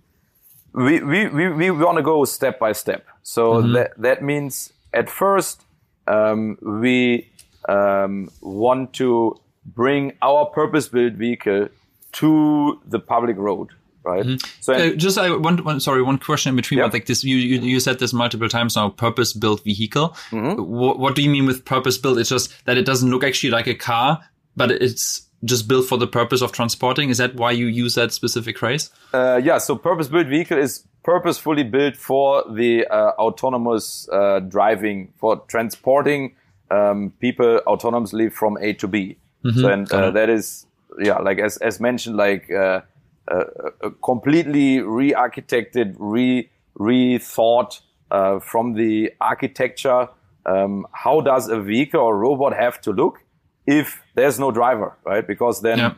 [0.74, 5.10] we we we, we want to go step by step so that that means at
[5.10, 5.62] first
[6.08, 7.30] um, we
[7.70, 11.70] um, want to bring our purpose built vehicle
[12.12, 13.70] to the public road
[14.04, 14.26] right
[14.60, 16.80] so Uh, just I one, one sorry one question in between.
[16.80, 16.88] Yeah.
[16.88, 18.90] But like this, you, you you said this multiple times now.
[18.90, 20.16] Purpose built vehicle.
[20.32, 22.18] What, what do you mean with purpose built?
[22.18, 24.20] It's just that it doesn't look actually like a car,
[24.58, 27.10] but it's just built for the purpose of transporting.
[27.10, 28.90] Is that why you use that specific phrase?
[29.14, 35.38] Uh, yeah, so purpose-built vehicle is purposefully built for the uh, autonomous uh, driving, for
[35.48, 36.36] transporting
[36.72, 39.18] um, people autonomously from A to B.
[39.62, 40.66] So, and uh, that is,
[41.00, 42.82] yeah, like as as mentioned, like uh,
[43.28, 43.40] a,
[43.82, 50.08] a completely re-architected, re rethought uh, from the architecture.
[50.46, 53.20] Um, how does a vehicle or robot have to look
[53.66, 55.26] if there's no driver, right?
[55.26, 55.94] Because then Yeah.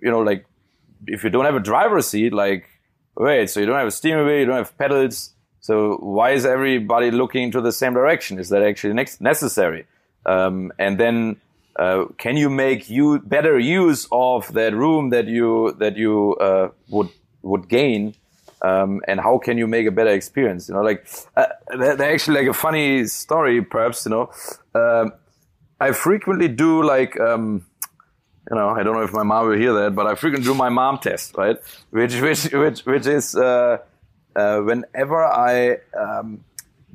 [0.00, 0.44] you know, like
[1.06, 2.68] if you don't have a driver's seat, like
[3.16, 5.32] wait, so you don't have a steering wheel, you don't have pedals.
[5.60, 8.38] So why is everybody looking into the same direction?
[8.38, 9.86] Is that actually necessary?
[10.24, 11.40] Um, and then
[11.76, 16.70] uh, can you make you better use of that room that you that you uh,
[16.88, 17.08] would
[17.42, 18.14] would gain?
[18.62, 20.68] Um, and how can you make a better experience?
[20.68, 24.06] You know, like uh, they're actually like a funny story, perhaps.
[24.06, 24.30] You know,
[24.74, 25.12] um,
[25.80, 27.66] I frequently do like um,
[28.50, 30.54] you know, I don't know if my mom will hear that, but I frequently do
[30.54, 31.56] my mom test, right?
[31.90, 33.78] Which, which, which, which is uh,
[34.36, 36.44] uh, whenever I um,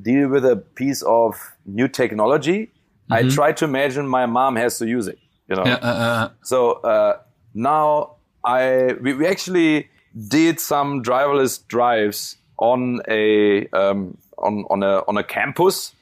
[0.02, 1.36] deal with a piece of
[1.66, 2.72] new technology,
[3.10, 5.20] I try to imagine my mom has to use it.
[5.50, 7.20] You know, Yeah, uh, uh, so uh,
[7.54, 15.04] now I we, we actually did some driverless drives on a um, on on a
[15.10, 15.94] on a campus.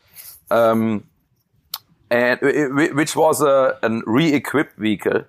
[0.52, 1.06] Um,
[2.12, 2.40] and
[2.96, 5.24] which was a an re-equipped vehicle,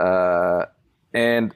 [0.00, 0.66] uh,
[1.14, 1.54] and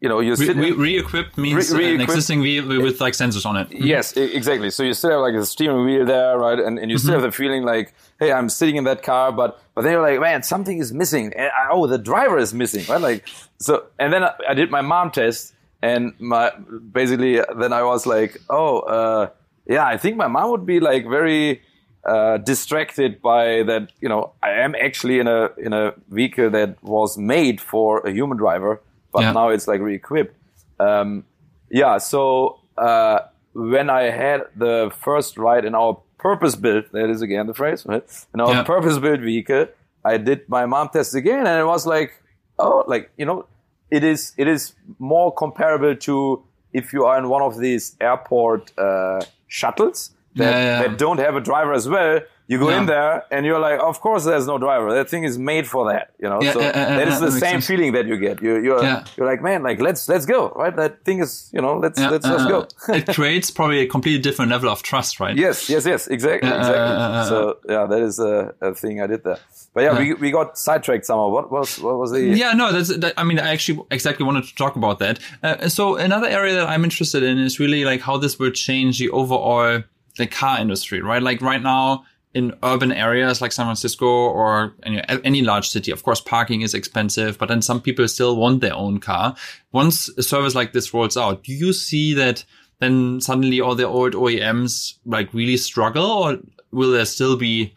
[0.00, 3.56] you know you re- re, re-equipped means Re- an existing vehicle with like sensors on
[3.56, 3.68] it.
[3.70, 4.70] Yes, e- exactly.
[4.70, 6.58] So you still have like a steering wheel there, right?
[6.58, 9.60] And, and you still have the feeling like, hey, I'm sitting in that car, but
[9.74, 11.32] but then you're like, man, something is missing.
[11.34, 13.00] And, I- oh, the driver is missing, right?
[13.00, 13.86] Like so.
[13.98, 16.50] And then I, I did my mom test, and my
[16.92, 19.28] basically then I was like, oh, uh,
[19.66, 21.60] yeah, I think my mom would be like very
[22.04, 23.92] uh, distracted by that.
[24.00, 28.10] You know, I am actually in a in a vehicle that was made for a
[28.12, 28.80] human driver,
[29.12, 29.32] but Yeah.
[29.32, 30.34] now it's like re-equipped.
[30.78, 31.24] Um,
[31.70, 33.18] yeah, so uh,
[33.52, 37.84] when I had the first ride in our purpose built, that is again the phrase,
[37.86, 38.04] right?
[38.34, 38.62] In our Yeah.
[38.62, 39.66] purpose built vehicle,
[40.04, 42.12] I did my mom test again, and it was like,
[42.58, 43.46] oh, like you know,
[43.90, 48.72] it is it is more comparable to if you are in one of these airport
[48.78, 50.82] uh, shuttles that, Yeah, yeah.
[50.88, 52.20] that don't have a driver as well.
[52.50, 52.80] you go Yeah.
[52.80, 54.92] in there and you're like, of course, there's no driver.
[54.92, 56.40] That thing is made for that, you know.
[56.54, 57.66] So that is the that same sense.
[57.68, 58.42] feeling that you get.
[58.42, 59.04] You, you're Yeah.
[59.16, 60.74] you're like, man, like let's let's go, right?
[60.74, 62.58] That thing is, you know, let's Yeah, let's uh, let's go.
[62.92, 65.36] uh, it creates probably a completely different level of trust, right?
[65.36, 66.74] Yes, yes, yes, exactly, exactly.
[66.76, 67.38] uh, so
[67.68, 69.38] yeah, that is a, a thing I did there.
[69.74, 71.28] But yeah, we we got sidetracked somehow.
[71.28, 72.20] What was what was the?
[72.42, 72.90] Yeah, no, that's.
[73.02, 75.20] That, I mean, I actually exactly wanted to talk about that.
[75.44, 78.98] Uh, so another area that I'm interested in is really like how this will change
[78.98, 79.82] the overall
[80.16, 81.22] the car industry, right?
[81.22, 86.02] Like right now in urban areas like San Francisco or any, any large city, of
[86.04, 89.34] course, parking is expensive, but then some people still want their own car.
[89.72, 92.44] Once a service like this rolls out, do you see that
[92.78, 96.38] then suddenly all the old OEMs like really struggle, or
[96.70, 97.74] will there still be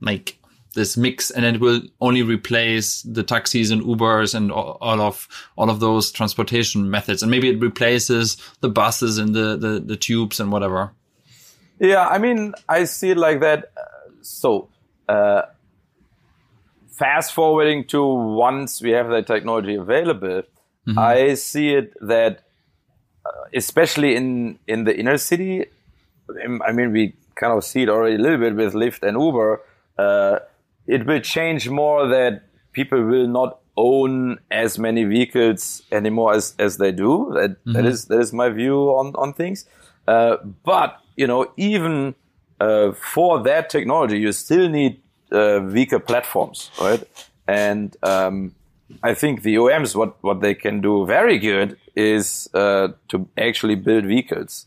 [0.00, 0.38] like
[0.74, 5.70] this mix and it will only replace the taxis and Ubers and all of all
[5.70, 10.40] of those transportation methods and maybe it replaces the buses and the the, the tubes
[10.40, 10.92] and whatever
[11.78, 13.72] Yeah, I mean, I see it like that.
[13.76, 13.80] Uh,
[14.22, 14.68] So,
[15.08, 15.42] uh,
[16.98, 20.42] fast forwarding to once we have that technology available,
[20.98, 22.40] I see it that,
[23.24, 25.66] uh, especially in in the inner city,
[26.44, 29.16] um, I mean, we kind of see it already a little bit with Lyft and
[29.20, 29.60] Uber.
[29.98, 30.38] Uh,
[30.86, 36.76] it will change more that people will not own as many vehicles anymore as, as
[36.76, 37.32] they do.
[37.34, 39.66] That, that is that is my view on on things.
[40.06, 42.14] Uh, but you know, even
[42.60, 45.00] uh, for that technology, you still need
[45.30, 47.02] uh, vehicle platforms, right?
[47.46, 48.54] And um,
[49.02, 53.74] I think the OEMs, what what they can do very good is uh, to actually
[53.76, 54.66] build vehicles.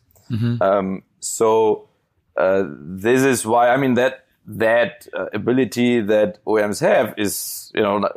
[0.61, 1.87] Um, so
[2.35, 7.81] uh, this is why I mean that that uh, ability that OEMs have is you
[7.81, 8.07] know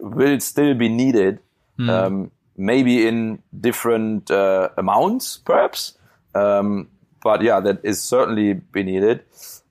[0.00, 1.40] will still be needed,
[1.88, 5.98] um, maybe in different uh, amounts, perhaps.
[6.34, 6.88] Um,
[7.22, 9.24] but yeah, that is certainly be needed.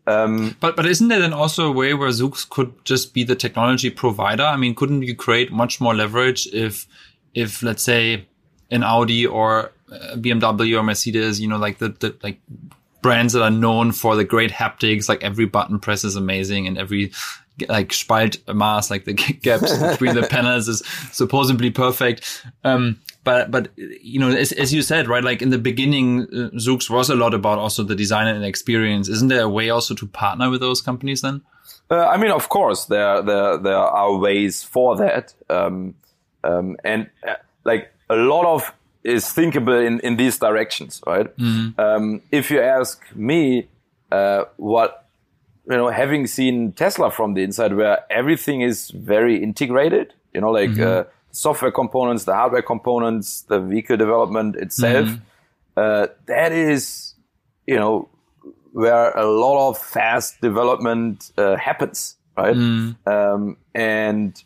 [0.08, 3.36] Um, but but isn't there then also a way where Zoox could just be the
[3.36, 6.88] technology provider I mean couldn't you create much more leverage if
[7.36, 8.28] if let's say
[8.72, 9.72] an Audi or
[10.16, 12.40] BMW or Mercedes you know like the, the like
[13.02, 16.78] brands that are known for the great haptics, like every button press is amazing and
[16.78, 17.12] every
[17.68, 22.44] like Spalt mass, like the gaps between the panels is supposedly perfect.
[22.64, 26.50] Um, but, but, you know, as, as you said, right, like in the beginning, uh,
[26.58, 29.10] Zoox was a lot about also the design and experience.
[29.10, 31.42] Isn't there a way also to partner with those companies then?
[31.90, 35.94] Uh, I mean, of course, there there there are ways for that, um,
[36.42, 41.28] um, and uh, like a lot of is thinkable in in these directions, right?
[41.78, 43.68] Um, if you ask me,
[44.10, 45.10] uh, what
[45.70, 50.52] you know, having seen Tesla from the inside, where everything is very integrated, you know,
[50.52, 55.10] like uh, software components, the hardware components, the vehicle development itself,
[55.78, 57.14] uh, that is,
[57.68, 58.10] you know,
[58.74, 62.56] where a lot of fast development uh, happens, right?
[63.06, 64.42] Um, and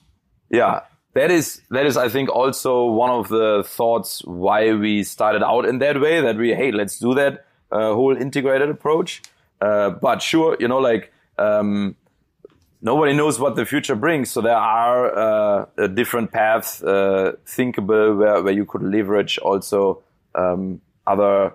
[0.50, 0.82] yeah,
[1.13, 5.65] that is that is I think also one of the thoughts why we started out
[5.65, 6.21] in that way.
[6.21, 9.21] That we hey, let's do that uh, whole integrated approach.
[9.62, 11.95] Uh, but sure, you know, like um,
[12.86, 14.32] nobody knows what the future brings.
[14.32, 20.04] So there are uh, uh, different paths uh, thinkable where, where you could leverage also
[20.36, 21.54] um, other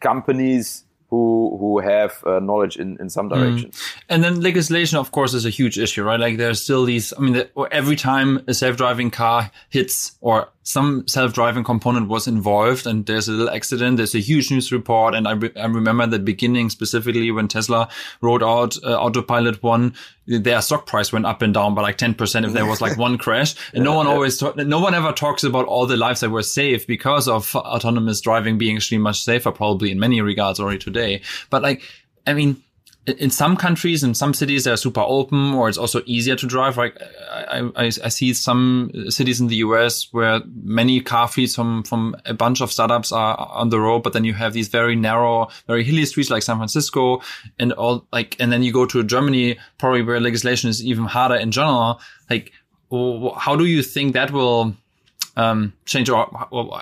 [0.00, 3.70] companies who who have uh, knowledge in, in some direction.
[4.08, 6.20] And then legislation, of course, is a huge issue, right?
[6.20, 11.06] Like there's still these, I mean, the, every time a self-driving car hits or some
[11.06, 15.14] self-driving component was involved and there's a little accident, there's a huge news report.
[15.14, 17.88] And I, re- I remember the beginning specifically when Tesla
[18.20, 19.94] rolled out uh, Autopilot 1,
[20.26, 23.16] their stock price went up and down by like 10% if there was like one
[23.16, 23.54] crash.
[23.74, 26.42] And no one always, ta- no one ever talks about all the lives that were
[26.42, 31.22] saved because of autonomous driving being actually much safer, probably in many regards already today.
[31.48, 31.82] But like,
[32.26, 32.60] I mean,
[33.06, 36.76] in- some countries, in some cities, they're super open, or it's also easier to drive.
[36.76, 41.82] Like I, I, I see some cities in the US where many car fleets from
[41.84, 44.96] from a bunch of startups are on the road, but then you have these very
[44.96, 47.20] narrow, very hilly streets like San Francisco,
[47.58, 51.36] and all like, and then you go to Germany, probably where legislation is even harder
[51.36, 52.00] in general.
[52.28, 52.52] Like,
[52.90, 54.74] how do you think that will?
[55.36, 56.80] Um, change or, or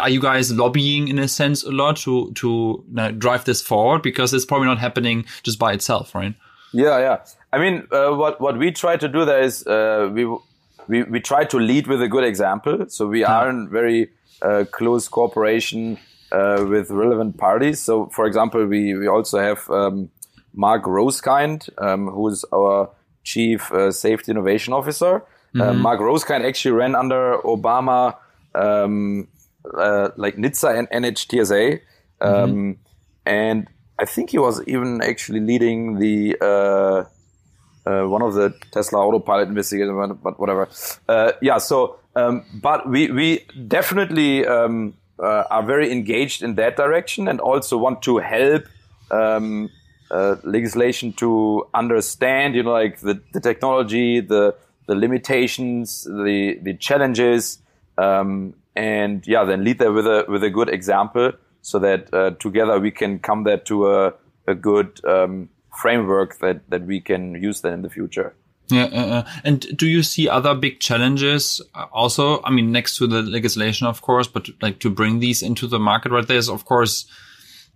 [0.00, 4.02] are you guys lobbying in a sense a lot to to uh, drive this forward
[4.02, 6.34] because it's probably not happening just by itself right
[6.72, 7.24] Yeah, yeah.
[7.52, 10.26] I mean, uh, what what we try to do there is uh, we
[10.88, 12.86] we we try to lead with a good example.
[12.88, 14.10] So we are in very
[14.42, 15.98] uh, close cooperation
[16.32, 17.80] uh, with relevant parties.
[17.80, 20.10] So, for example, we we also have um,
[20.54, 22.90] Mark Rosekind, um, who is our
[23.24, 25.22] chief uh, safety innovation officer.
[25.54, 28.16] Uh, Mark Rosekind actually ran under Obama,
[28.54, 29.28] um,
[29.76, 31.80] uh, like NHTSA, and NHTSA,
[32.20, 32.78] um,
[33.24, 37.04] and I think he was even actually leading the uh,
[37.88, 40.68] uh, one of the Tesla autopilot investigators, but whatever.
[41.08, 41.58] Uh, yeah.
[41.58, 47.40] So, um, but we we definitely um, uh, are very engaged in that direction, and
[47.40, 48.64] also want to help
[49.10, 49.70] um,
[50.10, 54.54] uh, legislation to understand, you know, like the, the technology, the
[54.86, 57.58] the limitations, the the challenges,
[57.98, 62.30] um, and yeah, then lead there with a with a good example, so that uh,
[62.38, 64.14] together we can come there to a
[64.46, 68.34] a good um, framework that that we can use then in the future.
[68.68, 72.42] Yeah, uh, and do you see other big challenges uh, also?
[72.42, 75.78] I mean, next to the legislation, of course, but like to bring these into the
[75.78, 76.26] market, right?
[76.26, 77.06] There's of course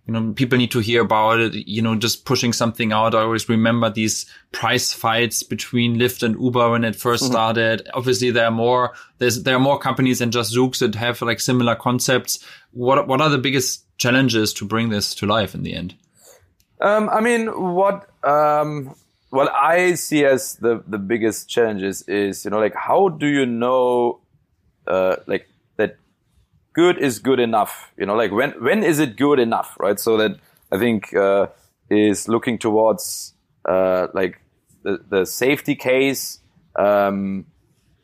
[0.07, 3.15] you know, people need to hear about it, you know, just pushing something out.
[3.15, 7.27] I always remember these price fights between Lyft and Uber when it 1st mm-hmm.
[7.27, 7.89] started.
[7.95, 11.39] Obviously, there are more, there's, there are more companies than just Zoox that have like
[11.39, 12.45] similar concepts.
[12.73, 15.95] What, what are the biggest challenges to bring this to life in the end?
[16.81, 18.95] Um, I mean, what, um,
[19.29, 23.45] what I see as the, the biggest challenges is, you know, like, how do you
[23.45, 24.23] know,
[24.87, 25.50] uh, like,
[26.81, 27.93] good is good enough?
[27.97, 29.99] You know, like when when is it good enough, right?
[30.07, 30.33] So that
[30.75, 31.47] I think uh,
[31.91, 34.41] is looking towards uh, like
[34.83, 36.41] the, the safety case,
[36.77, 37.47] um,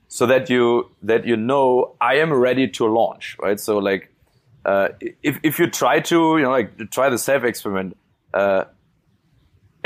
[0.09, 3.59] so that you that you know I am ready to launch, right?
[3.59, 4.12] So like
[4.65, 4.89] uh,
[5.23, 7.97] if if you try to you know like try the self experiment.
[8.35, 8.65] Uh,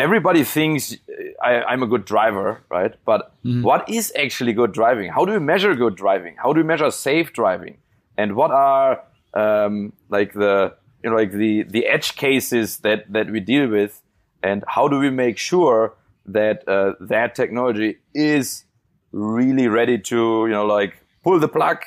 [0.00, 0.96] everybody thinks
[1.42, 2.94] I, am a good driver, right?
[3.05, 3.62] But mm-hmm.
[3.62, 5.11] what is actually good driving?
[5.16, 6.35] How do we measure good driving?
[6.42, 7.76] How do we measure safe driving?
[8.20, 9.02] And what are
[9.35, 14.02] um, like the you know like the the edge cases that that we deal with,
[14.42, 15.94] and how do we make sure
[16.26, 18.64] that uh, that technology is
[19.12, 21.78] really ready to you know like pull the plug,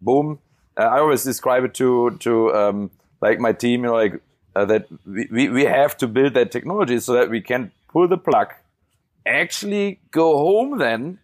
[0.00, 0.38] boom.
[0.78, 4.20] Uh, I always describe it to to um, like my team, you know, like
[4.54, 8.18] uh, that we, we have to build that technology so that we can pull the
[8.18, 8.52] plug,
[9.26, 11.18] actually go home then,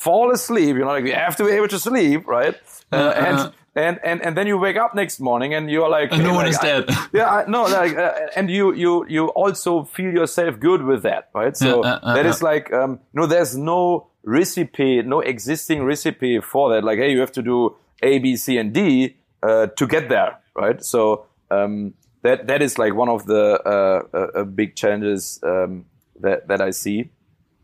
[0.00, 0.76] fall asleep.
[0.76, 2.54] You know, like we have to be able to sleep, right?
[2.92, 3.50] Uh, uh, and uh-huh.
[3.76, 6.46] and and and then you wake up next morning and you're like, and no one
[6.46, 6.84] like, is dead.
[6.88, 11.02] I, yeah, I, no, like, uh, and you you you also feel yourself good with
[11.02, 11.56] that, right?
[11.56, 16.70] So uh, uh, that is like, um, no, there's no recipe, no existing recipe for
[16.74, 16.82] that.
[16.84, 20.38] Like, hey, you have to do A, B, C, and D uh, to get there,
[20.56, 20.82] right?
[20.82, 25.84] So um, that that is like one of the big challenges um,
[26.20, 27.10] that that I see.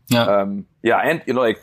[0.09, 0.23] Yeah.
[0.23, 1.61] Um, yeah, and you know, like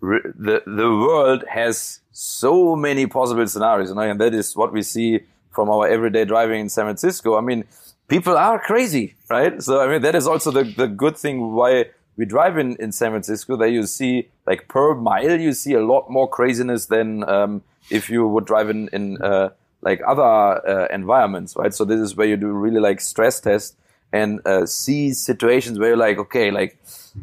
[0.00, 5.68] the the world has so many possible scenarios, and that is what we see from
[5.70, 7.36] our everyday driving in San Francisco.
[7.36, 7.64] I mean,
[8.08, 9.62] people are crazy, right?
[9.62, 11.86] So I mean, that is also the the good thing why
[12.16, 13.56] we drive in in San Francisco.
[13.56, 18.10] That you see like per mile, you see a lot more craziness than um, if
[18.10, 19.50] you would drive in in uh,
[19.82, 21.74] like other uh, environments, right?
[21.74, 23.76] So this is where you do really like stress test
[24.12, 26.78] and uh, see situations where you're like, okay, like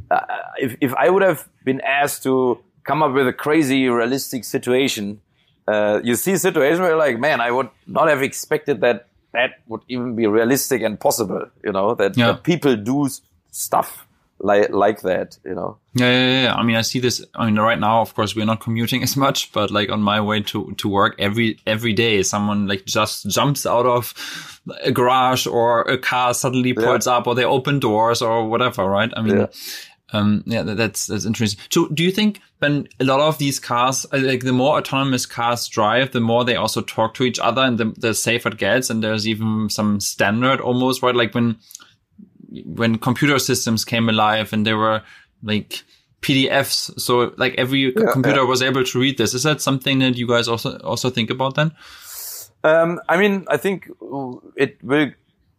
[0.10, 0.22] uh,
[0.60, 5.22] if if I would have been asked to come up with a crazy realistic situation.
[5.68, 9.08] Uh, you see a situation where you're like, man, I would not have expected that
[9.34, 11.46] that would even be realistic and possible.
[11.64, 12.28] You know that, yeah.
[12.28, 13.10] that people do
[13.52, 14.08] stuff
[14.40, 15.38] like like that.
[15.44, 15.78] You know.
[15.94, 16.56] Yeah, yeah, yeah.
[16.56, 17.24] I mean, I see this.
[17.36, 20.22] I mean, right now, of course, we're not commuting as much, but like on my
[20.22, 24.14] way to to work every every day, someone like just jumps out of
[24.84, 27.18] a garage or a car suddenly pulls yeah.
[27.18, 28.86] up, or they open doors or whatever.
[28.86, 29.12] Right?
[29.18, 29.40] I mean.
[29.40, 29.48] Yeah
[30.14, 31.62] um, yeah, that's that's interesting.
[31.70, 35.26] So, do you think when a lot of these cars, uh, like the more autonomous
[35.26, 38.58] cars drive, the more they also talk to each other, and the, the safer it
[38.58, 41.16] gets, and there's even some standard almost, right?
[41.16, 41.58] Like when
[42.66, 45.02] when computer systems came alive, and there were
[45.44, 45.84] like
[46.22, 48.48] PDFs, so like every yeah, computer yeah.
[48.48, 49.34] was able to read this.
[49.34, 51.74] Is that something that you guys also also think about then?
[52.64, 53.90] Um, I mean, I think
[54.56, 55.12] it will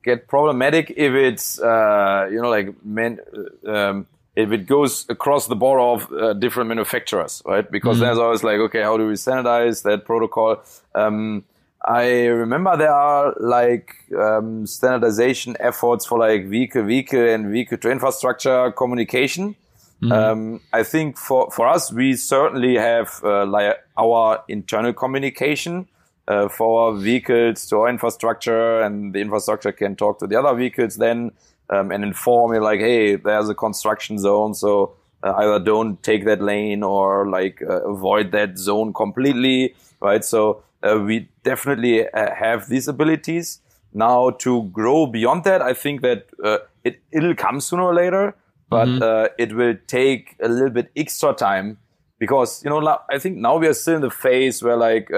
[0.02, 3.18] get problematic if it's uh, you know like men.
[3.66, 4.06] Uh, um,
[4.38, 7.68] if it goes across the border of uh, different manufacturers, right?
[7.68, 8.07] Because mm-hmm.
[8.07, 10.62] there's always like, okay, how do we standardize that protocol?
[10.94, 11.44] Um,
[11.85, 17.90] I remember there are like um, standardization efforts for like vehicle vehicle and vehicle to
[17.90, 19.57] infrastructure communication.
[20.03, 20.12] Mm-hmm.
[20.12, 25.88] Um, I think for for us, we certainly have uh, like our internal communication
[26.29, 30.96] uh, for vehicles to our infrastructure, and the infrastructure can talk to the other vehicles
[30.96, 31.33] then
[31.70, 36.24] um, and inform you like, hey, there's a construction zone, so uh, either don't take
[36.24, 40.24] that lane or like uh, avoid that zone completely, right?
[40.24, 43.61] So uh, we definitely uh, have these abilities.
[43.92, 48.34] Now to grow beyond that, I think that uh, it it'll come sooner or later,
[48.68, 49.03] but mm-hmm.
[49.03, 51.78] Uh, it will take a little bit extra time
[52.18, 55.11] because you know I think now we are still in the phase where like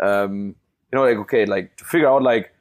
[0.00, 0.56] um,
[0.92, 2.52] you know like okay like to figure out like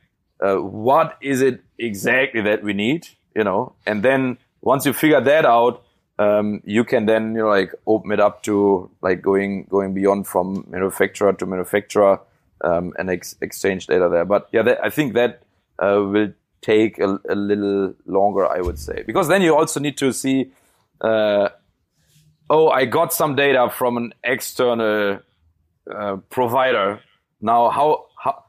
[0.41, 5.21] uh, what is it exactly that we need, you know, and then once you figure
[5.21, 5.83] that out,
[6.19, 10.27] um, you can then you know like open it up to like going going beyond
[10.27, 12.19] from manufacturer to manufacturer
[12.63, 14.25] um, and ex- exchange data there.
[14.25, 15.41] But yeah, that, I think that
[15.79, 19.97] uh, will take a, a, little longer, I would say, because then you also need
[19.97, 20.51] to see.
[20.99, 21.49] Uh,
[22.49, 25.19] oh, I got some data from an external
[25.89, 27.01] uh, provider.
[27.41, 28.43] Now, how how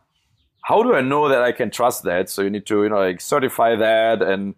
[0.63, 2.29] how do I know that I can trust that?
[2.29, 4.55] So you need to you know like certify that, and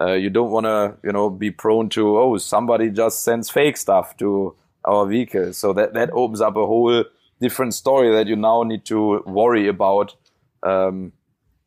[0.00, 3.76] uh, you don't want to you know be prone to oh somebody just sends fake
[3.76, 5.52] stuff to our vehicle.
[5.52, 7.04] So that that opens up a whole
[7.40, 10.14] different story that you now need to worry about.
[10.62, 11.12] Um,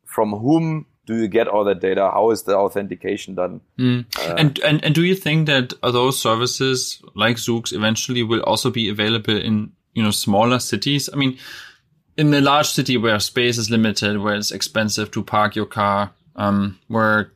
[0.04, 2.10] from whom do you get all that data?
[2.12, 3.60] How is the authentication done?
[3.78, 4.04] Mm.
[4.18, 8.70] Uh, and, and and do you think that those services like Zoox eventually will also
[8.70, 11.08] be available in you know smaller cities?
[11.12, 11.38] I mean,
[12.16, 16.12] in a large city where space is limited, where it's expensive to park your car,
[16.36, 17.32] um, where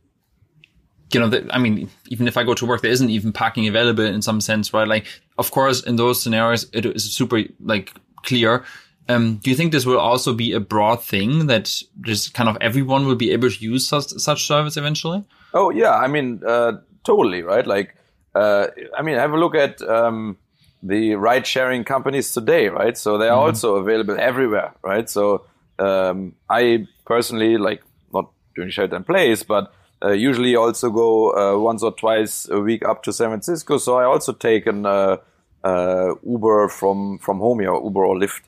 [1.13, 3.69] you know, the, I mean, even if I go to work, there isn't even parking
[3.69, 4.89] available in some sense, right?
[4.89, 5.07] Like,
[5.39, 7.93] of course, in those scenarios, it is super like
[8.25, 8.65] clear
[9.09, 12.57] um, do you think this will also be a broad thing that just kind of
[12.61, 15.25] everyone will be able to use such, such service eventually?
[15.55, 17.67] Oh yeah, I mean, uh, totally right.
[17.67, 17.97] Like,
[18.35, 20.39] uh, I mean, have a look at um,
[20.83, 22.99] the ride-sharing companies today, right?
[22.99, 23.49] So they are mm-hmm.
[23.49, 25.09] also available everywhere, right?
[25.09, 25.47] So
[25.79, 27.83] um, I personally like
[28.13, 29.73] not doing shelter in place, but
[30.05, 33.79] uh, usually also go uh, once or twice a week up to San Francisco.
[33.79, 35.17] So I also take an uh,
[35.65, 38.43] uh, Uber from from home here, Uber or Lyft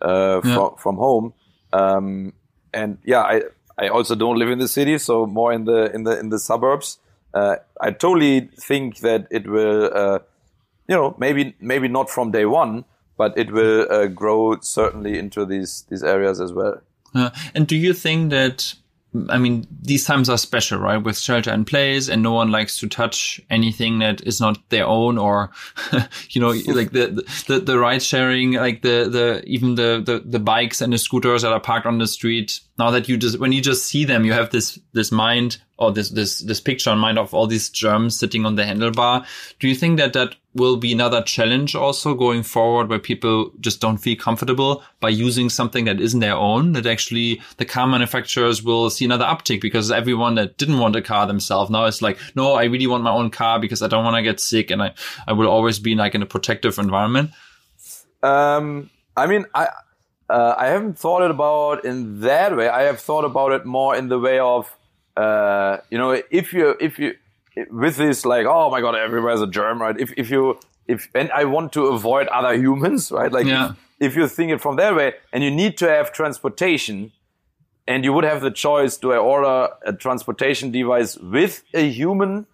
[0.00, 0.54] uh, yeah.
[0.54, 1.34] from from home.
[1.72, 2.32] Um,
[2.72, 3.42] and yeah, I
[3.78, 6.38] I also don't live in the city, so more in the in the in the
[6.38, 6.98] suburbs.
[7.34, 10.18] Uh, I totally think that it will, uh,
[10.86, 12.84] you know, maybe maybe not from day one,
[13.16, 16.80] but it will uh, grow certainly into these these areas as well.
[17.54, 18.74] and do you think that
[19.28, 20.96] I mean, these times are special, right?
[20.96, 24.86] With shelter in place and no one likes to touch anything that is not their
[24.86, 25.50] own or,
[26.30, 30.38] you know, like the, the, the ride sharing, like the, the, even the, the, the
[30.38, 32.60] bikes and the scooters that are parked on the street.
[32.78, 35.92] Now that you just, when you just see them, you have this, this mind or
[35.92, 39.26] this, this, this picture in mind of all these germs sitting on the handlebar.
[39.58, 43.80] Do you think that that will be another challenge also going forward where people just
[43.80, 48.62] don't feel comfortable by using something that isn't their own that actually the car manufacturers
[48.62, 52.18] will see another uptick because everyone that didn't want a car themselves now is like
[52.34, 54.82] no i really want my own car because i don't want to get sick and
[54.82, 54.92] i
[55.26, 57.30] i will always be like in a protective environment
[58.22, 59.68] um i mean i
[60.32, 62.68] uh, i haven't thought it about in that way.
[62.68, 64.74] I have thought about it more in the way of
[65.16, 66.10] uh, you know
[66.40, 67.14] if you if you
[67.70, 69.98] with this like oh my god everywhere's a germ right?
[70.04, 70.58] If if you
[70.88, 73.32] if and i want to avoid other humans right?
[73.38, 73.72] Like yeah.
[74.00, 77.12] if, if you think it from that way and you need to have transportation
[77.86, 82.46] and you would have the choice do i order a transportation device with a human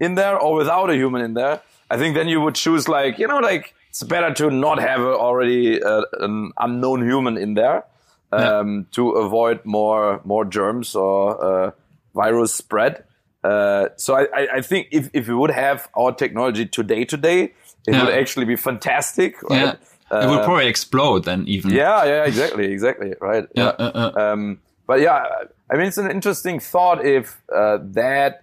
[0.00, 1.60] in there or without a human in there?
[1.90, 5.00] I think then you would choose like you know like it's better to not have
[5.00, 7.84] already uh, an unknown human in there
[8.32, 8.84] um, yeah.
[8.92, 11.70] to avoid more more germs or uh,
[12.14, 13.04] virus spread
[13.46, 17.52] uh, so I, I, think if, if we would have our technology today today, it
[17.86, 18.04] yeah.
[18.04, 19.40] would actually be fantastic.
[19.44, 19.60] Right?
[19.60, 19.74] Yeah.
[20.10, 21.70] Uh, it would probably explode then even.
[21.70, 23.46] Yeah, yeah, exactly, exactly, right.
[23.54, 23.68] Yeah.
[23.68, 25.24] Uh, uh, um, but yeah,
[25.70, 28.42] I mean, it's an interesting thought if uh, that,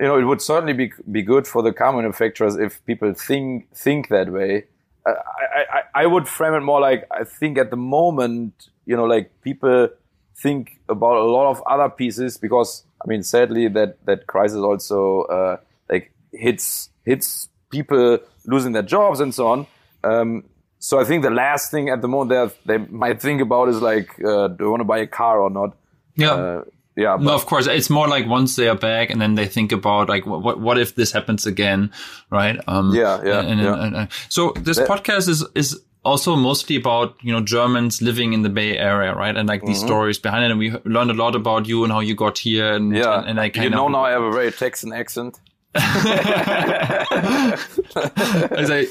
[0.00, 3.70] you know, it would certainly be be good for the car manufacturers if people think
[3.74, 4.64] think that way.
[5.10, 9.04] I, I, I would frame it more like I think at the moment, you know,
[9.04, 9.88] like people
[10.36, 15.22] think about a lot of other pieces because I mean, sadly, that that crisis also
[15.22, 15.56] uh,
[15.90, 19.66] like hits hits people losing their jobs and so on.
[20.04, 20.44] Um,
[20.78, 23.82] so I think the last thing at the moment they they might think about is
[23.82, 25.76] like, uh, do I want to buy a car or not?
[26.16, 26.32] Yeah.
[26.32, 26.64] Uh,
[26.98, 27.68] yeah, but, no, of course.
[27.68, 30.78] It's more like once they are back, and then they think about like, what what
[30.78, 31.92] if this happens again,
[32.28, 32.58] right?
[32.66, 33.40] Um, yeah, yeah.
[33.40, 33.82] And, yeah.
[33.84, 38.32] And, and, so this that, podcast is is also mostly about you know Germans living
[38.32, 39.36] in the Bay Area, right?
[39.36, 39.86] And like these mm-hmm.
[39.86, 40.50] stories behind it.
[40.50, 42.72] And we learned a lot about you and how you got here.
[42.72, 44.92] And yeah, and, and I kind you know of, now I have a very Texan
[44.92, 45.38] accent.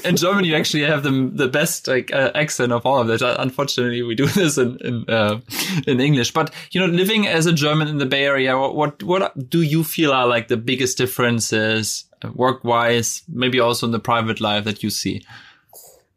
[0.04, 3.22] In Germany, you actually have the the best like uh, accent of all of that.
[3.40, 5.40] Unfortunately, we do this in in, uh,
[5.86, 6.32] in English.
[6.32, 9.62] But you know, living as a German in the Bay Area, what what, what do
[9.62, 14.40] you feel are like the biggest differences uh, work wise, maybe also in the private
[14.40, 15.22] life that you see?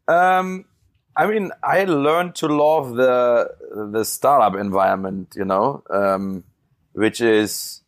[0.08, 0.64] Um,
[1.16, 3.50] I mean, I learned to love the
[3.92, 6.44] the startup environment, you know, um,
[6.92, 7.81] which is,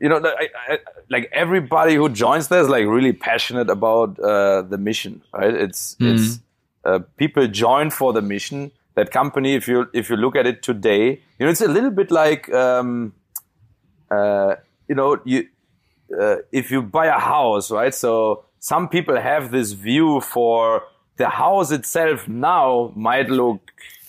[0.00, 0.78] you know, I, I,
[1.10, 5.54] like everybody who joins there is like really passionate about uh, the mission, right?
[5.54, 6.14] It's mm-hmm.
[6.14, 6.40] it's
[6.84, 8.72] uh, people join for the mission.
[8.94, 11.90] that company, if you if you look at it today, you know, it's a little
[11.90, 13.12] bit like, um,
[14.10, 14.56] uh,
[14.88, 15.46] you know, you
[16.20, 17.94] uh, if you buy a house, right?
[17.94, 20.82] So some people have this view for
[21.16, 23.60] the house itself now might look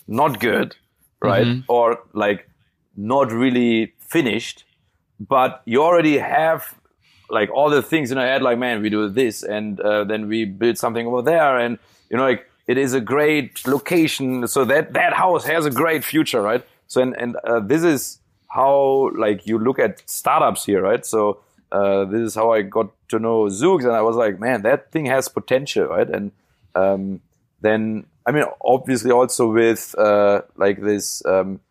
[0.07, 0.75] not good,
[1.21, 1.45] right?
[1.45, 1.71] Mm-hmm.
[1.71, 2.49] Or like
[2.95, 4.65] not really finished,
[5.27, 6.73] but you already have
[7.29, 10.27] like all the things in your head, like, man, we do this and uh, then
[10.27, 11.57] we build something over there.
[11.57, 14.47] And, you know, like it is a great location.
[14.47, 16.65] So that, that house has a great future, right?
[16.87, 18.19] So, and, and uh, this is
[18.49, 21.05] how like you look at startups here, right?
[21.05, 21.39] So,
[21.71, 24.91] uh, this is how I got to know Zoox, and I was like, man, that
[24.91, 26.09] thing has potential, right?
[26.09, 26.31] And
[26.75, 27.21] um,
[27.61, 31.61] then, I mean, obviously, also with uh, like this um,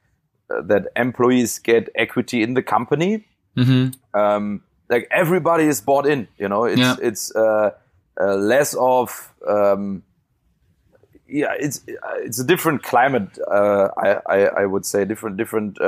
[0.49, 3.27] uh, that employees get equity in the company.
[3.61, 4.19] Mm-hmm.
[4.19, 6.65] Um, like everybody is bought in, you know.
[6.65, 6.97] It's yeah.
[7.01, 7.71] it's uh,
[8.21, 10.03] uh, less of um,
[11.29, 11.83] yeah, it's
[12.19, 13.39] it's a different climate.
[13.49, 15.79] I, I, I would say different different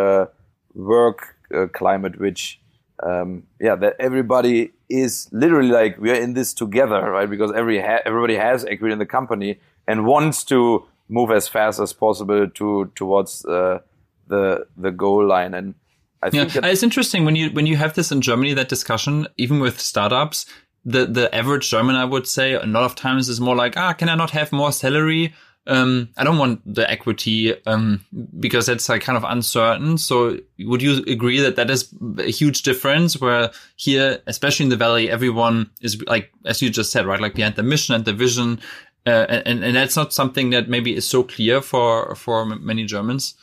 [0.74, 1.36] work
[1.72, 2.60] climate, which
[3.02, 7.28] um, yeah, that everybody is literally like we are in this together, right?
[7.28, 11.80] Because every ha- everybody has equity in the company and wants to move as fast
[11.80, 13.80] as possible to towards uh,
[14.28, 15.54] the the goal line.
[15.54, 15.74] And
[16.22, 19.26] I think yeah, it's interesting when you when you have this in Germany that discussion,
[19.36, 20.46] even with startups.
[20.84, 23.92] The the average German, I would say, a lot of times is more like, ah,
[23.92, 25.32] can I not have more salary?
[25.66, 28.04] um, I don't want the equity um,
[28.40, 29.96] because that's like kind of uncertain.
[29.96, 34.76] So would you agree that that is a huge difference where here, especially in the
[34.76, 37.20] Valley, everyone is like, as you just said, right?
[37.20, 38.60] Like behind the mission and the vision.
[39.06, 43.34] Uh, and, and that's not something that maybe is so clear for, for many Germans.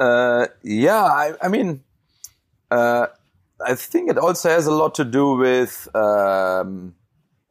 [0.00, 1.82] Uh, yeah, I, I mean,
[2.72, 3.06] uh,
[3.64, 6.94] I think it also has a lot to do with, um,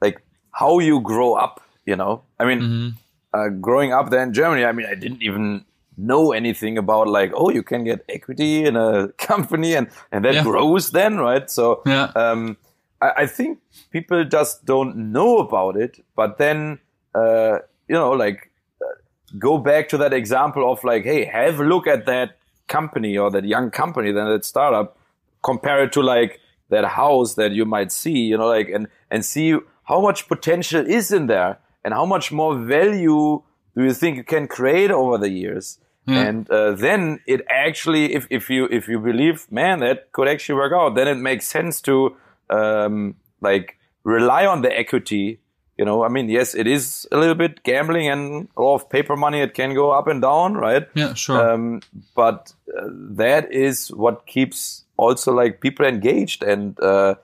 [0.01, 2.89] like how you grow up, you know, I mean, mm-hmm
[3.33, 5.65] uh, growing up there in Germany, I mean, I didn't even
[5.97, 10.35] know anything about like, oh, you can get equity in a company and, and that
[10.35, 10.43] yeah.
[10.43, 11.49] grows then, right?
[11.49, 12.11] So, yeah.
[12.15, 12.57] um,
[13.01, 13.59] I, I, think
[13.91, 16.79] people just don't know about it, but then,
[17.13, 18.51] uh, you know, like,
[18.81, 18.95] uh,
[19.37, 23.29] go back to that example of like, hey, have a look at that company or
[23.31, 24.97] that young company, then that startup,
[25.43, 26.39] compare it to like
[26.69, 30.85] that house that you might see, you know, like, and, and see how much potential
[30.85, 33.41] is in there and how much more value
[33.75, 35.79] do you think you can create over the years?
[36.07, 36.21] Yeah.
[36.21, 40.55] And uh, then it actually, if, if you if you believe, man, that could actually
[40.55, 42.15] work out, then it makes sense to
[42.49, 45.39] um, like rely on the equity.
[45.77, 48.89] You know, I mean, yes, it is a little bit gambling and a lot of
[48.89, 49.41] paper money.
[49.41, 50.87] It can go up and down, right?
[50.95, 51.53] Yeah, sure.
[51.53, 51.81] Um,
[52.15, 57.15] but uh, that is what keeps also like people engaged and uh,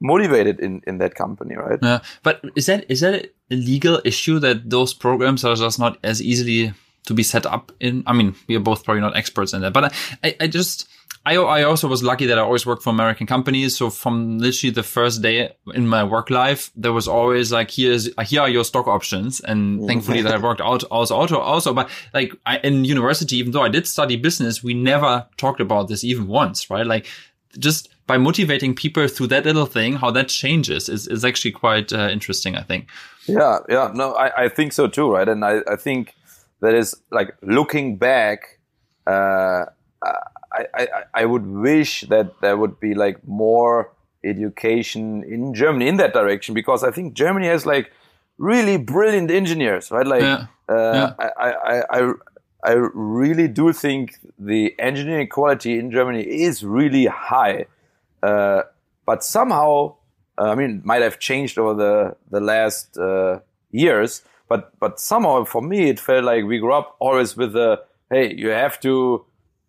[0.00, 1.78] motivated in in that company, right?
[1.82, 5.96] Yeah, but is that is that a legal issue that those programs are just not
[6.04, 6.72] as easily
[7.06, 8.04] to be set up in?
[8.06, 9.92] I mean, we are both probably not experts in that, but
[10.22, 10.88] I, I just.
[11.26, 13.76] I, I also was lucky that I always worked for American companies.
[13.76, 18.08] So from literally the first day in my work life, there was always like, here's,
[18.24, 19.40] here are your stock options.
[19.40, 23.52] And thankfully that I worked out also, also, also, but like I, in university, even
[23.52, 26.86] though I did study business, we never talked about this even once, right?
[26.86, 27.06] Like
[27.58, 31.92] just by motivating people through that little thing, how that changes is, is actually quite
[31.92, 32.88] uh, interesting, I think.
[33.26, 35.28] Yeah, yeah, no, I, I think so too, right?
[35.28, 36.14] And I, I think
[36.60, 38.58] that is like looking back,
[39.06, 39.66] uh,
[40.52, 43.92] I, I, I would wish that there would be like more
[44.24, 47.90] education in Germany in that direction because I think Germany has like
[48.38, 50.06] really brilliant engineers, right?
[50.06, 50.46] Like, yeah.
[50.68, 51.30] Uh, yeah.
[51.36, 52.12] I, I, I,
[52.62, 57.66] I really do think the engineering quality in Germany is really high.
[58.22, 58.62] Uh,
[59.06, 59.96] but somehow,
[60.38, 63.40] uh, I mean, might have changed over the the last uh,
[63.70, 64.22] years.
[64.48, 68.34] But but somehow, for me, it felt like we grew up always with the hey,
[68.34, 69.24] you have to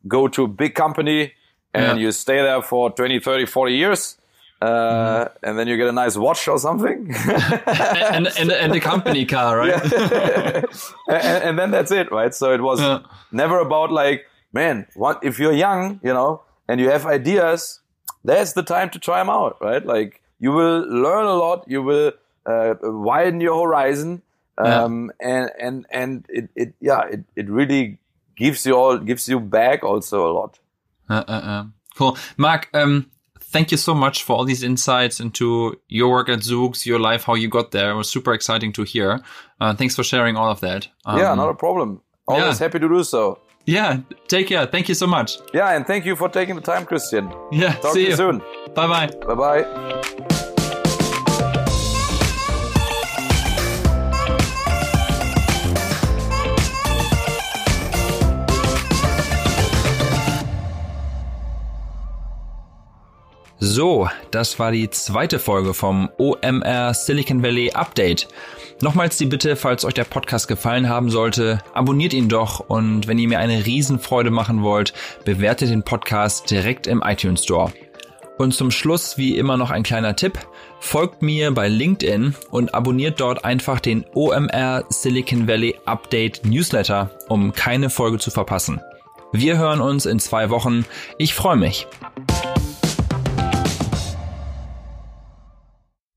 [0.08, 1.34] go to a big company
[1.74, 2.06] and yeah.
[2.06, 4.18] you stay there for 20, 30, 40 years.
[4.62, 5.32] Uh, mm.
[5.42, 7.12] and then you get a nice watch or something,
[7.66, 9.74] and, and and the company car, right?
[11.08, 12.32] and, and, then that's it, right?
[12.32, 13.00] So it was yeah.
[13.32, 17.80] never about like, man, what if you're young, you know, and you have ideas,
[18.24, 19.84] there's the time to try them out, right?
[19.84, 22.12] Like you will learn a lot, you will
[22.46, 24.22] uh, widen your horizon,
[24.60, 25.28] um, yeah.
[25.28, 27.98] and and and it, it yeah it, it really
[28.42, 30.60] gives you all gives you back also a lot.
[31.10, 31.64] Uh, uh, uh.
[31.96, 32.70] cool, Marc.
[32.74, 37.00] Um, thank you so much for all these insights into your work at Zoox, your
[37.00, 37.92] life, how you got there.
[37.92, 39.22] It was super exciting to hear.
[39.60, 40.88] Uh, thanks for sharing all of that.
[41.06, 42.02] Um, yeah, not a problem.
[42.28, 42.66] Always yeah.
[42.66, 43.40] happy to do so.
[43.66, 44.66] Yeah, take care.
[44.66, 45.38] Thank you so much.
[45.54, 47.32] Yeah, and thank you for taking the time, Christian.
[47.52, 48.40] Yeah, talk see to you soon.
[48.74, 49.08] Bye bye.
[49.28, 50.02] Bye bye.
[63.64, 68.28] So, das war die zweite Folge vom OMR Silicon Valley Update.
[68.82, 73.20] Nochmals die Bitte, falls euch der Podcast gefallen haben sollte, abonniert ihn doch und wenn
[73.20, 74.94] ihr mir eine Riesenfreude machen wollt,
[75.26, 77.72] bewertet den Podcast direkt im iTunes Store.
[78.40, 80.40] Und zum Schluss wie immer noch ein kleiner Tipp.
[80.80, 87.54] Folgt mir bei LinkedIn und abonniert dort einfach den OMR Silicon Valley Update Newsletter, um
[87.54, 88.82] keine Folge zu verpassen.
[89.34, 90.84] Wir hören uns in zwei Wochen.
[91.20, 91.86] Ich freue mich.